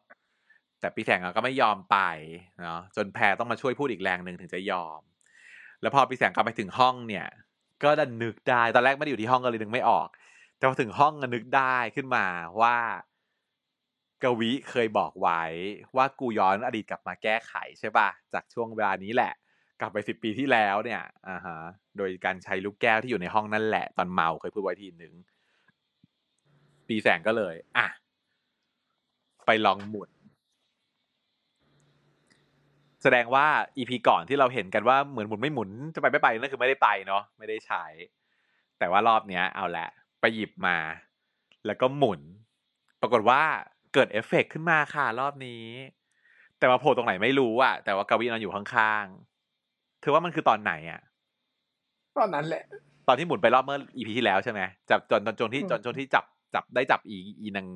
[0.79, 1.97] แต่ปีแสงก็ไม่ยอมไป
[2.63, 5.01] เนาะจนแพรต้องมาช่วยพูดอีกแรงหนึ่งถึงจะยอม
[5.81, 7.27] แล้วพอปีแสงกลับไปถึงห้องเนี่ย
[7.83, 10.07] ก็ดันนึกได้ตอนแรกไม่ได้อยู่ที่ห้องก็เลยนึกไม่ออก
[10.57, 12.25] แต่พอถึงห้องก็นึกได้ขึ้นมา
[12.61, 12.77] ว่า
[14.23, 15.41] กวิเคยบอกไว้
[15.95, 19.33] ว่ากูย้อนอดีตกลับมาแก้ไขใช่ป่ะจากช่วงเวลานี้แหละ
[19.81, 21.57] กลับไปสิบปีที่แล้วเนี่ยอ่าฮะ
[21.97, 25.13] โดยการใช้ลูกแก้วที่อยู่ในห้องนั่นแหละ ตอนเมาเคยพูดไว้ทีหนึ่ง
[26.87, 27.87] ปีแสงก็เลย อะ
[29.45, 30.09] ไปลองหมุน
[33.03, 33.47] แสดงว่า
[33.77, 37.85] อีพีก่อนที่เราเห็นกันว่าเหมือนหมุนไม่หมุนจะไปไม่ไปนั่นคือไม่ได้ไปเนาะไม่ได้ใช้
[38.79, 39.87] แต่ว่ารอบเนี้ย เอาละ
[40.21, 40.77] ไปหยิบมา
[41.65, 42.21] แล้วก็หมุน
[43.01, 43.41] ปรากฏว่า
[43.93, 45.65] เกิดเอฟเฟกขึ้นมาค่ะรอบนี้
[46.59, 51.01] แต่ว่าโผล่ตรงไหนไม่รู้อะแต่ว่ากวีนอนอยู่ข้างๆ เธอว่ามันคือตอนไหนอะ
[52.17, 52.63] ตอนนั้นแหละ
[53.07, 56.25] ตอนที่หมุนไปรอบเมื่อ EP ที่แล้วใช่ไหมจับจนจนจนที่จนจนที่จับ
[56.55, 57.67] จับได้จับอีอีนาง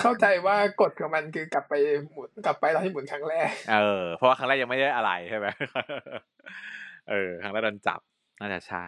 [0.00, 1.74] เข้าใจว่ากฎของมันคือกลับไป
[2.12, 5.46] หมุนกลับไปตอนที่หมุนครั้งแรก เออ เพราะว่าครั้งแรกยังไม่ได้อะไรใช่ไหม
[7.10, 8.00] เออ ครั้งแรกโดนจับ
[8.40, 8.84] น่าจะใช่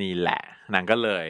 [0.00, 0.40] นี่แหละ
[0.74, 1.26] นางก็เลย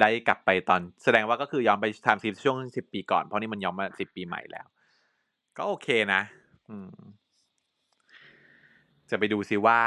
[0.00, 4.66] ได้กลับไปตอนแสดงว่าก็คือย้อนไปทำซีช่วงสิบปีก่อนเพราะนี่มันย้อนมาสิบปีใหม่แล้ว
[5.56, 6.22] ก็โอเคนะ
[6.70, 6.90] อืม
[9.10, 9.80] จะไปดูซิว่า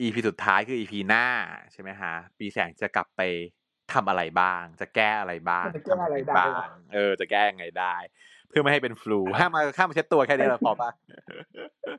[0.00, 1.26] อีพีสุดท้ายคืออีพีหน้า
[1.72, 3.22] ใช่ไหมฮะ ปีแสงจะกลับไป
[3.92, 7.94] ทำอะไรบ้าง จะแก้อะไรบ้างจะแก้อะไรบ้างเออ จะแก้ยังไงได้
[8.48, 10.90] เพื่อไม่ให้เป็นฟลูห้ามมาข้ามมาเช็ดตัวแค่นี้เราพอปะ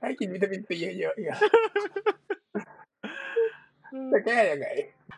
[0.01, 1.27] ให้กินวิตามินซีเยอะๆอีก
[4.13, 4.67] จะแก้ยังไง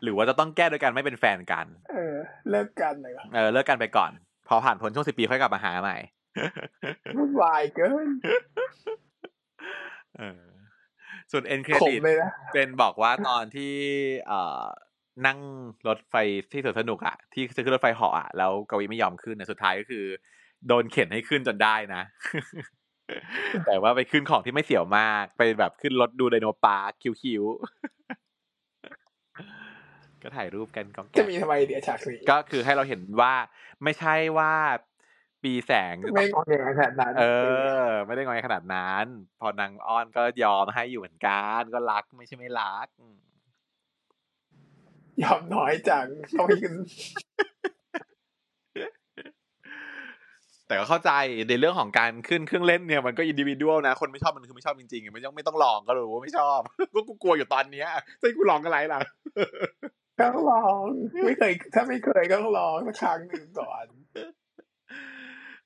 [0.03, 2.15] หรือว่าจะต้องแก้โดยการไม่เป็นแฟนกัน เออ
[2.49, 4.11] เลิกกันเลยเออเลิกกันไปก่อน
[4.47, 5.97] พอผ่านพ้นช่วงสิบปีค่อยกลับมาหาใหม่
[7.15, 8.07] วุ่นวายเกิน
[10.17, 10.41] เออ
[11.31, 11.99] ส่วนเอ็นเครดิต
[12.53, 13.73] เป็นบอกว่าตอนที่
[14.27, 14.63] เอ่อ
[15.27, 15.39] นั่ง
[15.87, 16.15] รถไฟ
[16.51, 20.05] ที่สวนสนุกอะที่จะขึ้นรถไฟเหาะอะแล้วกวีไม่ยอมขึ้นนะสุดท้ายก็คือ
[20.67, 22.01] โดนเข็นให้ขึ้นจนได้นะ
[23.65, 27.51] แต่ว่าไปขึ้นของที่ไม่เสี่ยวมากไปแบบขึ้นรถดูไดโนปาร์คคิวๆ
[30.21, 33.33] ก็ถ่ายรูปกันกองจะมีทำไมเดี๋ยวฉากนี้ก็คือให้เราเห็นว่า
[33.83, 34.53] ไม่ใช่ว่า
[35.43, 37.23] ปีแสงไม่งองแงขนาดนั้นเอ
[37.85, 39.05] อ ไม่ได้งอยขนาดนั้น
[39.39, 43.17] พอนางอ้อนก็ยอมให้อยู่เหมือนกันก็รักไม่ใช่ไม่รักอืม
[45.23, 46.73] ยอมน้อยจังเขาไม่ขึ้น
[50.67, 51.11] แต่ก็เข้าใจ
[51.49, 56.59] ในเรื่องของการขึ้นเครื่องเล่นเนี่ยมันก็อินดิวิวนะ คนไม่ชอบมันคือไม่ชอบจริงๆไม่ต้องไม่ต้องลองก็รู้ว่าไม่ชอบ
[56.93, 57.87] ก็กูกลัวอยู่ตอนเนี้ย
[58.21, 58.99] จะให้กูลองอะไรล่ะ
[60.19, 60.81] ก็ต้องลอง
[61.25, 63.85] ไม่เคย ถ้าไม่เคยก็ต้องลองสักครั้งหนึ่งก่อน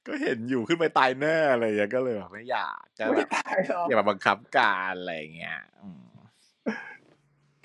[0.08, 6.06] ก็เห็นอยู่ขึ้นไปตายแน่อะไรอย่างเงี้ยก็เลยแบบไม่อยากก็ไม่แบบตายหรอกอย่ามาบังคับการอะไรอย่างเงี้ยอืม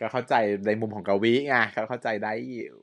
[0.00, 0.34] ก็เข้าใจ
[0.66, 2.76] ในมุมของกวีไงเขาเข้าใจได้อยู่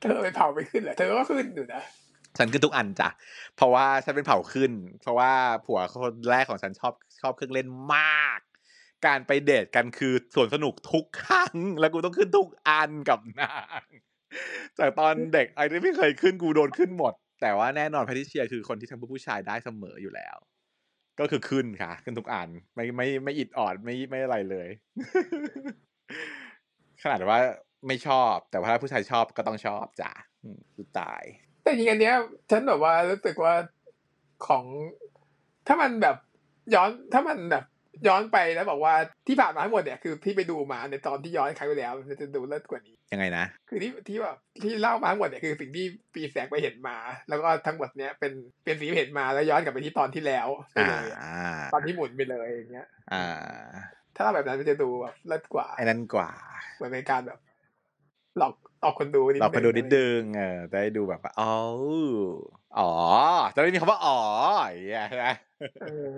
[0.00, 1.82] เธอไปเผาไปขึ้นเหรอเธอก็ขึ้นอยู่นะ
[2.38, 3.08] ฉันขึ้นทุกอันจ้ะ
[3.56, 5.32] เพราะว่าฉันเป็นเผาขึ้น เพราะว่า
[5.66, 8.40] ผัวคนแรกของฉันชอบชอบเครื่องเล่นมาก
[9.06, 13.82] การไปเดทกันคือสวนสนุกทุกครั้ง แล้วกูต้องขึ้นทุกอันกับนาง
[14.78, 20.36] จากตอนเด็กไอ้ที่ไม่เคยขึ้นกูโดนขึ้นหมด แต่ว่าแน่นอนแพทิเชียคือคนที่ทำเพื่อผู้ชายได้เสมออยู่แล้ว
[21.20, 24.68] ก็คือขึ้นค่ะ ขึ้นทุกอันไม่ไม่ไม่อิดออดไม่ไม่อะไรเลย
[27.02, 27.38] ขนาดว่า
[27.86, 30.10] ไม่ชอบ แต่ว่าถ้าผู้ชายชอบก็ต้องชอบจ้ะ
[30.42, 31.22] อืมกูตาย
[31.62, 32.14] แต่จริงๆอันเนี้ย
[32.50, 33.54] ฉันแบบว่ารู้สึกว่า
[34.46, 34.64] ของ
[35.66, 36.16] ถ้ามันแบบ
[36.74, 37.64] ย้อนถ้ามันแบบ
[38.06, 38.94] ย้อนไปแล้วบอกว่า
[39.26, 46.96] ที่ผ่านมาทั้งหมดเนี่ยคือที่ไปดูมาในตอนที่ย้อนครั้งที่แล้วจะดูเลิศกว่านี้ ยังไงนะ คือที่ที่แบบที่เล่ามาทั้งหมดเนี่ยคือสิ่งที่ปีแสงไปเห็นมา
[47.28, 48.32] แล้วก็ทั้งหมดเนี้ยเป็น
[48.64, 53.26] เป็นสิ่งที่เห็นมาแล้วย้อนกลับไปที่ตอนที่แล้วไปอ่าเลยอะอ่าตอนที่หมุนไปเลยอย่างเงี้ย อ่า
[54.16, 56.30] ถ้าเราแบบนั้นมันจะดูแบบเลิศกว่าไอ้นั่นกว่า
[56.76, 57.38] เหมือนเป็นการแบบ
[58.38, 61.52] หลอกหลอกคนดูนิดเราไปดูนิดนึงนึงเออได้ดูแบบว่าอ๋อ
[62.78, 62.92] อ๋อ
[63.54, 64.18] จะไม่มีคำว่าอ๋อ
[64.68, 65.26] อย่างเงี้ยใช่ไหม
[65.82, 66.14] เออ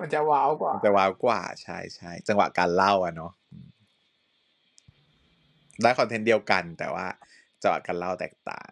[0.00, 3.66] มันจะว้าวกว่าจะว้าวกว่าใช่ใช่จังหวะการเล่าอะเนาะอืม
[5.84, 7.06] ได้คอนเทนต์เดียวกัน แต่ว่า
[7.62, 8.70] จังหวะกันเล่าแตกต่าง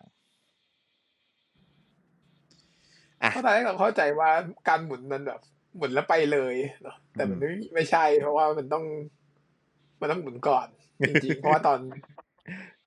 [3.32, 4.30] เพราะตอนแรกเราเข้าใจว่า
[4.68, 5.40] การหมุนมันแบบ
[5.76, 8.84] หมุนแล้วไปเลยเนาะแต่มันไม่ไม่ใช่ เพราะว่ามันต้อง
[10.00, 10.66] มันต้องหมุนก่อน
[11.08, 11.78] จริงๆ เพราะว่าตอน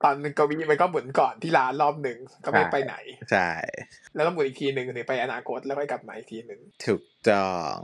[0.04, 2.94] ตอนกวีมันก็หมุนก่อนที่ร้านรอบหนึ่งก็ไม่ไปไหน
[3.30, 3.50] ใช่
[4.14, 7.76] แล้วก็หมุนอีกทีหนึ่งถึงไปอนาคตแล้วค่อยกลับมาอีกทีหนึ่งถูกต้อง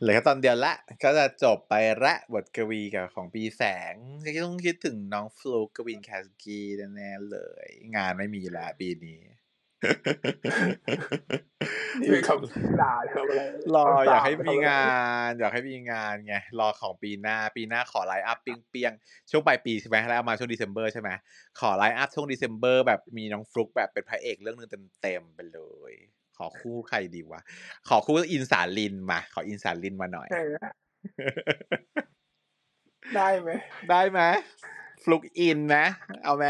[0.00, 3.62] เหลือแค่ตอนเดียวละ ก็จะจบไปละบทกวีกับของปีแส
[3.92, 3.94] ง
[4.36, 6.60] ก็ต้องคิดถึงน้องฟลุกกวินแคสกี
[6.94, 9.20] แน่ๆเลย งานไม่มีละปีนี้
[12.00, 13.42] นี่เป็นคำด่าเขาอะไร
[13.74, 14.84] รออยากให้มีงา
[15.28, 21.10] นอยากให้มีงานไงรอของปีหน้าปีหน้าขอ line up เปียงๆช่วงปลายปีใช่ไหมแล้วเอามาช่วงเดซ ember ใช่ไหม
[21.60, 24.70] ขอไลน์อัพช่วงเดซ ember แบบมีน้องฟลุกแบบเป็นพระเอกเรื่องหนึ่ง
[25.02, 25.60] เต็มๆไปเล
[25.90, 25.92] ย
[26.38, 27.40] ขอคู่ใครดีวะ
[27.88, 30.54] ขอคู่อินสาลินมา ขออินสาลินมาหน่อยเออ
[33.16, 33.50] ได้ไหม
[33.90, 34.20] ได้ไหม
[35.02, 35.76] ฟลุกอินไหม
[36.24, 36.46] เอาไหม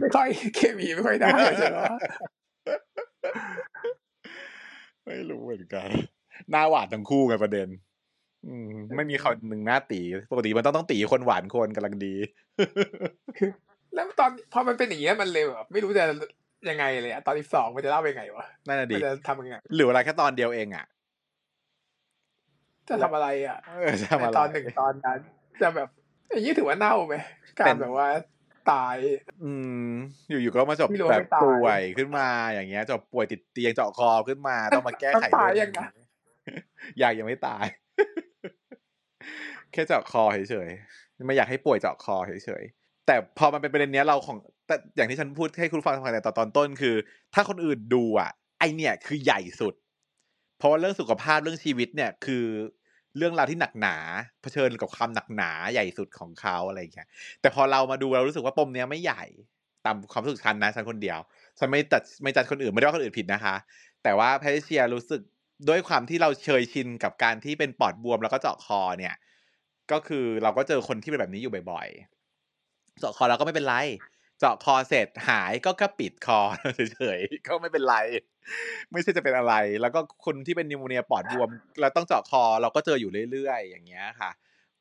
[0.00, 1.78] ไม่ค่อยเคมีไม่ค่อยได้ใช่ไหม
[5.04, 5.88] ไม่รู้เหมือนกัน
[6.50, 7.68] หน้าหวานทั้งคู่ไงประเด็น
[8.46, 12.14] อืมไม่มีเขาหนึ่งหน้าตีปกติมันต้องต้องตีคนหวานคนกำลังดี
[13.94, 16.04] แล้วตอนพอมันเป็นอย่างเงี้ยมันเลยแบบไม่รู้จะ
[16.70, 20.84] ยังไงเลยอะตอนที่สองมันจะเล่ายังไงวะนั่นน่ะมัดีนจะทำยังไงหรือเวลาแค่ตอนเดียวเองอะ
[22.88, 25.18] จะทำอะไรอะเออจะทำในอะไรตอนหนึ่งตอนนั้น
[25.62, 25.88] จะแบบ
[26.30, 27.16] อย่างนี้ถือว่าเน่าไหม
[27.60, 28.08] กาเป็รนแบบว่า
[28.72, 28.96] ตาย
[29.44, 29.52] อื
[29.86, 29.90] ม
[30.28, 35.80] อยู่ๆก็มาจบไม่รู้แบว่าบไม่ตายป่วยขึ้นมาอย่างเงี้ยจบป่วยติดเตียงเจาะคอขึ้นมา ต้องมาแก้ไขมันตายเรื่ยังไง
[36.98, 37.64] อยากยังไม่ตาย
[39.72, 46.94] แค่เจาะคอเฉยๆไม่อยากให้ป่วยเจาะคอเฉยๆแต่พอมันเป็นประเด็นเนี้ยเราของแต่อย่างที่ฉันพูดให้คุณฟังฟังแต่ตอนต้นคือ
[47.34, 49.74] ถ้าคนอื่นดูอะ ไอเนี่ยคือใหญ่สุด
[50.58, 52.44] เพราะว่าเรื่องสุขภาพเรื่องชีวิตเนี่ย คือ
[53.18, 53.96] เรื่องราวที่หนักหนา
[54.42, 57.08] เผชิญกับความหนักหนาใหญ่สุดของเขาอะไรอย่างเงี้ย
[57.40, 59.24] แต่พอเรามาดูเรารู้สึกว่าปมเนี้ยไม่ใหญ่
[59.84, 61.18] ตามความรู้สึกฉันนะฉันคนเดียว
[61.58, 63.54] ฉันไม่ตัดไม่จัดคนอื่นไม่ได้ว่าคนอื่นผิดนะคะ
[64.02, 65.20] แต่ว่าแพทริเซียรู้สึก
[65.68, 69.14] ด้วยความที่เราเชยชินกับการที่เป็นปอดบวมแล้วก็เจาะคอเนี่ย
[69.92, 73.74] ก็คือเราก็เจอคนที่เป็นแบบนี้อยู่บ่อยๆ เจาะคอแล้วก็ไม่เป็นไร
[74.38, 76.40] เจาะคอเสร็จหายก็แค่ปิดคอ
[76.94, 77.96] เฉยๆก็ไม่เป็นไร
[78.92, 84.30] ไม่ใช่จะเป็นอะไร แล้วก็คนที่เป็นนิวโมเนียปอดบวมแล้วต้องเจาะคอเราก็เจออยู่เรื่อยๆ อย่างเงี้ยค่ะ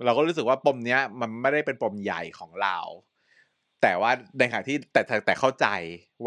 [0.05, 2.77] เราก็รู้สึกว่าปมเนี้ย มันไม่ได้เป็นปมใหญ่ของเรา
[3.81, 5.67] แต่ว่าในขณะที่แต่แต่แต่เข้าใจ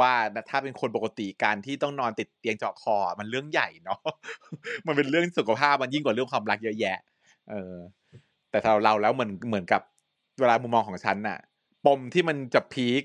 [0.00, 0.12] ว่า
[0.50, 4.00] ถ้าเป็นคนปกติการที่ต้องนอนติดเตียงเจาะคอ มันเรื่องใหญ่เนาะ
[4.86, 6.98] มันเป็นเรื่องสุขภาพมันยิ่งกว่าเรื่องความรักเยอะแยะ
[7.50, 7.74] เออ
[8.50, 9.82] แต่ถ้าเราแล้วเหมือนเหมือนกับ
[10.40, 11.38] เวลามุมมองของฉันน่ะ
[11.86, 13.02] ปมที่มันจะพีค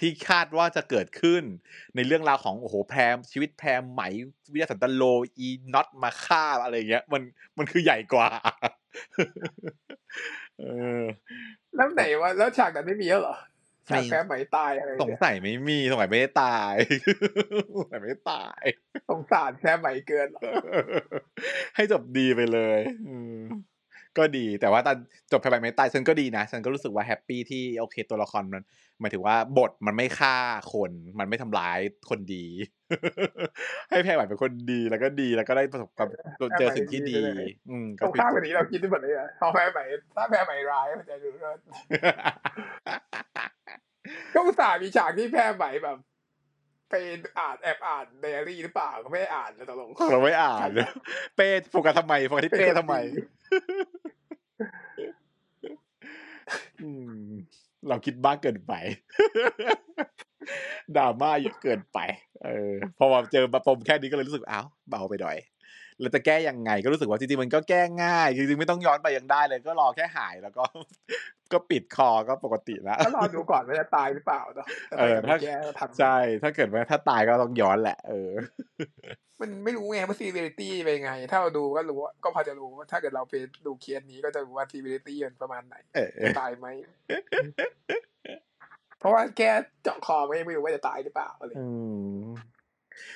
[0.00, 1.42] ที่คาดว่าจะเกิดขึ้น
[1.94, 4.02] ในเรื่องราวของโอ้โหแพรมชีวิตแพรมไหม
[4.52, 5.02] วิทยาสันตโล
[5.38, 7.22] อีน็อตมาฆ่าอะไรเงี้ย มัน
[7.58, 8.28] มันคือใหญ่กว่า
[10.58, 10.64] เอ
[11.00, 11.04] อ
[11.76, 13.36] แล้วไหนวะแล้วฉากนั้นไม่มีแล้วเหรอ
[13.88, 16.74] ฉากไม่แพ้ไหมตายอะไรสงเนี่ยสัยไม่มีสงสัยไม่ได้ตาย
[17.76, 18.62] สงสัยไม่ได้ตาย
[19.10, 20.42] สงสารแพ้ไหมเกินเหรอ
[21.76, 23.38] ให้จบดีไปเลย อืม
[24.18, 24.96] ก็ดี แต่ว่าตอน
[25.32, 28.62] จบไปไม่ตายฉันก็ดีนะ ฉันก็รู้สึกว่าแฮปปี้ที่โอเคตัวละครมัน
[29.00, 30.36] หมายถึงว่าบทมันไม่ฆ่า
[30.72, 31.78] คน มันไม่ทำร้าย
[32.10, 32.44] คนดี
[33.90, 36.08] ให้แพรไหวเป็นคนดีแล้วก็ดีแล้วก็ได้ประสบความ
[36.58, 37.20] เจอสิ่งที่ดี
[37.70, 39.80] อืมตรงข้ามกันนี้เราคิดได้หมดเลยอะพอแพ้ไหม
[40.16, 41.50] ถ้าแพ้ไหมร้ายมันจะดูก็
[44.34, 45.96] ก็อุตส่าห์มีฉากที่แพ้ไหมแบบ
[46.90, 46.94] เป
[47.38, 50.68] อ่านแอบอ่านไดอารี่หรือเปล่าก็ไม่อ่านนะตกลงเราไม่อ่าน
[51.36, 52.94] เป้โฟกัสทำไมโฟกัสที่เป้ทำไม
[56.82, 57.28] อืม
[57.88, 58.72] เราคิดบ้ากเกินไป
[60.96, 61.98] ดราม่าเยอะเกินไป
[62.44, 65.36] เออ พอมาเจอมาปมแค่นี้ก็เลยรู้สึกอ้าวเบาไปหน่อย
[66.00, 70.64] แล้วจะแก้ยังไง ก็รู้สึกว่าจริงๆมันก็แก้ง่ายจริงๆไม่ต้องย้อนไปยังได้เลย ก็รอแค่หายแล้วก็
[71.52, 78.30] ก็ปิดคอก็ปกติแล้วก็รอดูก่อนว่าจะตายหรือเปล่าเนาะแต่เออถ้าถ้าแก้ทำใช่ถ้าเกิดว่าถ้าตายก็ต้องย้อนแหละ เออ
[79.40, 83.34] มันไม่รู้ไงว่า severity เป็นไง ถ้าเราดูก็รู้ว่าก็พอจะรู้ว่าถ้าเกิดเราไป
[83.66, 86.66] ดูเคสนี้ก็จะรู้ว่า severity มันประมาณไหนเออตายไหม
[88.98, 89.50] เพราะว่าแค่
[89.82, 91.66] เจาะคอไม่ไม่รู้ว่าจะตายหรือเปล่าอะไรอื
[92.20, 92.24] ม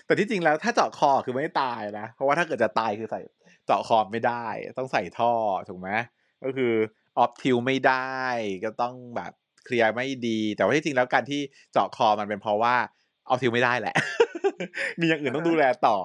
[0.07, 3.21] แต่ที่จริงแล้วถ้าเจาะคอคือไม่ตายนะ เพราะว่าถ้าเกิดจะตายคือใส่
[3.67, 4.47] เจาะคอไม่ได้
[4.79, 5.33] ต้องใส่ท่อ
[5.69, 5.89] ถูกไหม
[6.45, 6.73] ก็คือ
[7.19, 8.21] ออฟทิวไม่ได้
[8.65, 9.33] ก็ต้องแบบ
[9.65, 11.41] เคลียร์ไม่ดี แต่ว่าที่จริงแล้วการที่
[11.73, 12.75] เจาะคอมันเป็นเพราะว่า
[13.29, 13.95] ออฟทิวไม่ได้แหละ
[15.01, 15.99] มีอย่างอื่นต้องดูแลต่อ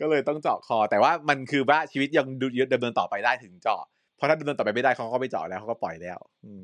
[0.00, 3.82] ก็เลยต้องเจาะคอ แต่ว่ามันคือว่าชีวิตยังดูดำเนินต่อไปได้ถึงเจาะ
[4.16, 6.62] เพราะถ้าดำเนินต่อไปไม่ได้เขาก็ไม่เจาะแล้วเขาก็ปล่อยแล้วอืม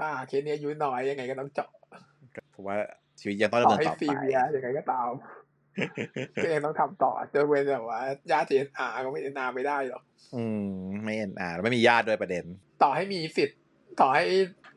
[0.00, 1.70] อ่าเคสนี้อายุน้อยยังไงก็ต้องเจาะ
[2.52, 2.76] เพราะว่า
[3.20, 5.10] ชีวิตยังต้องดำต่อเนินให้ต่อซีไปเวียยังไงก็ตาม
[6.44, 8.00] ก็ยังต้องทำต่อจะเว้นแบบว่า
[8.30, 10.02] ญาติเอ็นอาร์ก็ไม่เอ็นอาร์ไม่ได้หรอก
[10.36, 10.68] อืม
[11.04, 12.44] ไม่เอ็นอ่าแล้วไม่มีญาติด้วยประเด็น
[12.82, 13.58] ต่อให้มีสิทธิ์
[14.00, 14.24] ต่อให้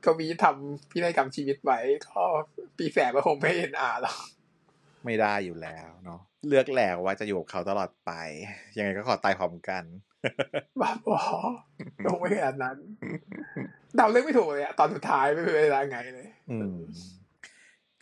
[0.06, 2.22] กวีทำพินัยกรรมชีวิตไว้ก็
[2.78, 4.18] ปีแสบก็คงไม่เอ็นอาร์หรอก
[5.06, 8.12] ไม่ได้อยู่แล้วเนาะเลือกแล้วว่าจะอยู่กับเขาตลอดไป
[8.78, 9.84] ยังไงก็ขอตายพร้อมกัน
[10.82, 11.20] บ้าบอ
[12.06, 12.78] ลงไม่ขนาดนั้น
[13.96, 16.78] เดาเรื่องไม่ถูกเลยอะตอนสุดท้ายไม่เป็นเวลาไงเลย อืม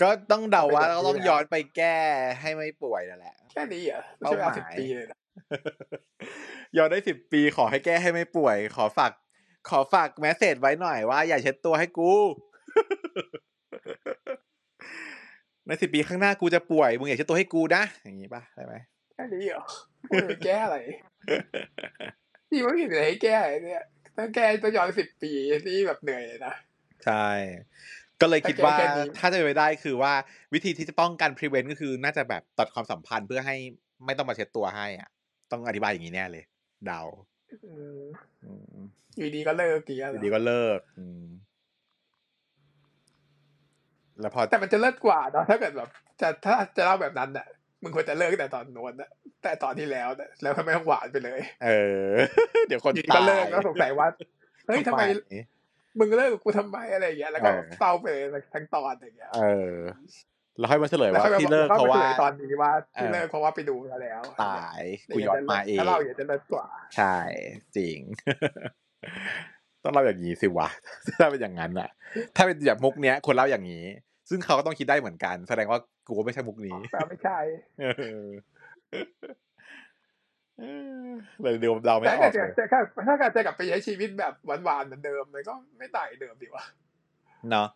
[0.02, 1.98] ก็ต้องเดาว่าเอาไปแบบนี้ก็ต้องย้อนไปแก้
[2.42, 5.18] ให้ไม่ป่วยนั่นแหละ แค่นี้เหรอะไม่ใช่เวลาเป้าหสิบมายปีเลยนะ
[6.78, 9.12] ย้อนได้สิบปีขอให้แก้ให้ไม่ป่วย ขอฝาก
[9.70, 12.12] ขอฝากแมสเซจไว้หน่อยว่าอย่าเช็ดตัวให้กู
[15.66, 18.76] ในสิบปีข้างหน้ากูจะป่วยมึงอย่าเช็ดตัวให้กูนะอย่างนี้ป่ะได้ไหม
[19.14, 19.64] แค่นี้เหรอ
[20.08, 20.78] ไม่ไปแก้อะไร
[22.50, 23.84] พี่ไม่เห็นอะไรให้แก้เลยเนี่ย
[24.18, 25.32] ต้องแก้ต้องย้อนสิบปี
[25.66, 26.54] ที่แบบเหนื่อยเลยนะ
[27.06, 27.28] ใช่
[28.22, 30.14] ก็เลยคิดว่าแต่แค่นี้ถ้าจะเป็นไปได้คือว่า
[30.54, 33.56] วิธีที่จะป้องกัน prevent ก็คือน่าจะแบบตัดความสัมพันธ์เพื่อให้
[34.06, 35.10] ไม่ต้องมาเช็ดตัวให้อะ
[35.52, 36.44] ต้องอธิบายอย่างนี้แน่เลย
[36.86, 37.02] เดา
[37.66, 38.04] อืม
[38.44, 38.52] อื
[38.84, 41.26] มอยู่ดีก็เลิกกี่ออะยู่ดีก็เลิกอืม
[44.22, 45.90] แล้วพอแต่มันจะเลิศกว่าเนาะถ้าเกิดแบบ
[46.22, 47.48] จะถ้าจะเล่าแบบนั้นน่ะ
[47.84, 49.10] มึงควรจะเลิกแต่ตอนโน้นน่ะ
[49.44, 51.70] แต่ตอนที่แล้วน่ะแล้วทำไมต้องหวานไปเลย เอ
[52.12, 52.14] อ
[52.68, 54.08] เดี๋ยวคนอยู่ดีตาก็ยเลิกแล้วสงสัยว่า
[54.66, 59.42] เฮ้ยทำไมทำไมมึงเลิกกับกูทำไมอะไรอย่างเงี้ยแล้วก็เออเศร้าไปเลยทั้งตอนอย่างเงี้ยเอ
[59.74, 59.76] อ
[60.60, 64.82] แล้วค่อยมาเฉลยแล้วว่าค่อยมาที่เลิกแล้วเพค่อยราะมาว่าฉลยตอนนี้ว่าที่เออเลิกเพราะว่าไปดูมาแล้ว ตาย
[65.14, 66.68] กูย้อนมาเองถ้าเราอยากจะเลิกกว่า
[66.98, 67.16] ใช่
[67.78, 68.00] จริง
[69.84, 70.68] ต้องเล่าอย่างนี้สิวะ
[71.20, 71.90] ถ้าเป็นอย่างนั้นอะ
[72.36, 73.86] ถ้าเป็นแบบมุกเนี้ยคนเล่าอย่างนี้
[74.30, 77.38] ซึ่งเขาก็ต้องคิดได้เหมือนกัน แสดงว่ากูก็ไม่ใช่มุกนี้แต่ไม่ใช่
[80.60, 86.66] เออเออเลยเดี๋ยวเราไม่แต่อถ้าอกเกิเลดยจะถ้าถ้าเกิดจะกลับไปใช้ชีวิตแบบหวานๆเหมือนเดิมมันก็ไม่ต่างเดิมดีวะ
[87.50, 87.68] เนาะ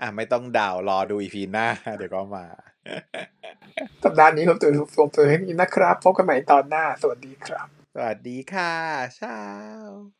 [0.00, 1.66] อะไม่ต้องดาวรอดูอีพีหน้า
[1.98, 2.46] เดี๋ยวก็มา
[4.04, 8.72] สัปดาห์นี้ผมตื่นผมตื่นให้นี้นะครับ พบกันใหม่ตอนหน้า สวัสดีครับ สวัสดีค่ะ
[9.16, 10.12] เช้า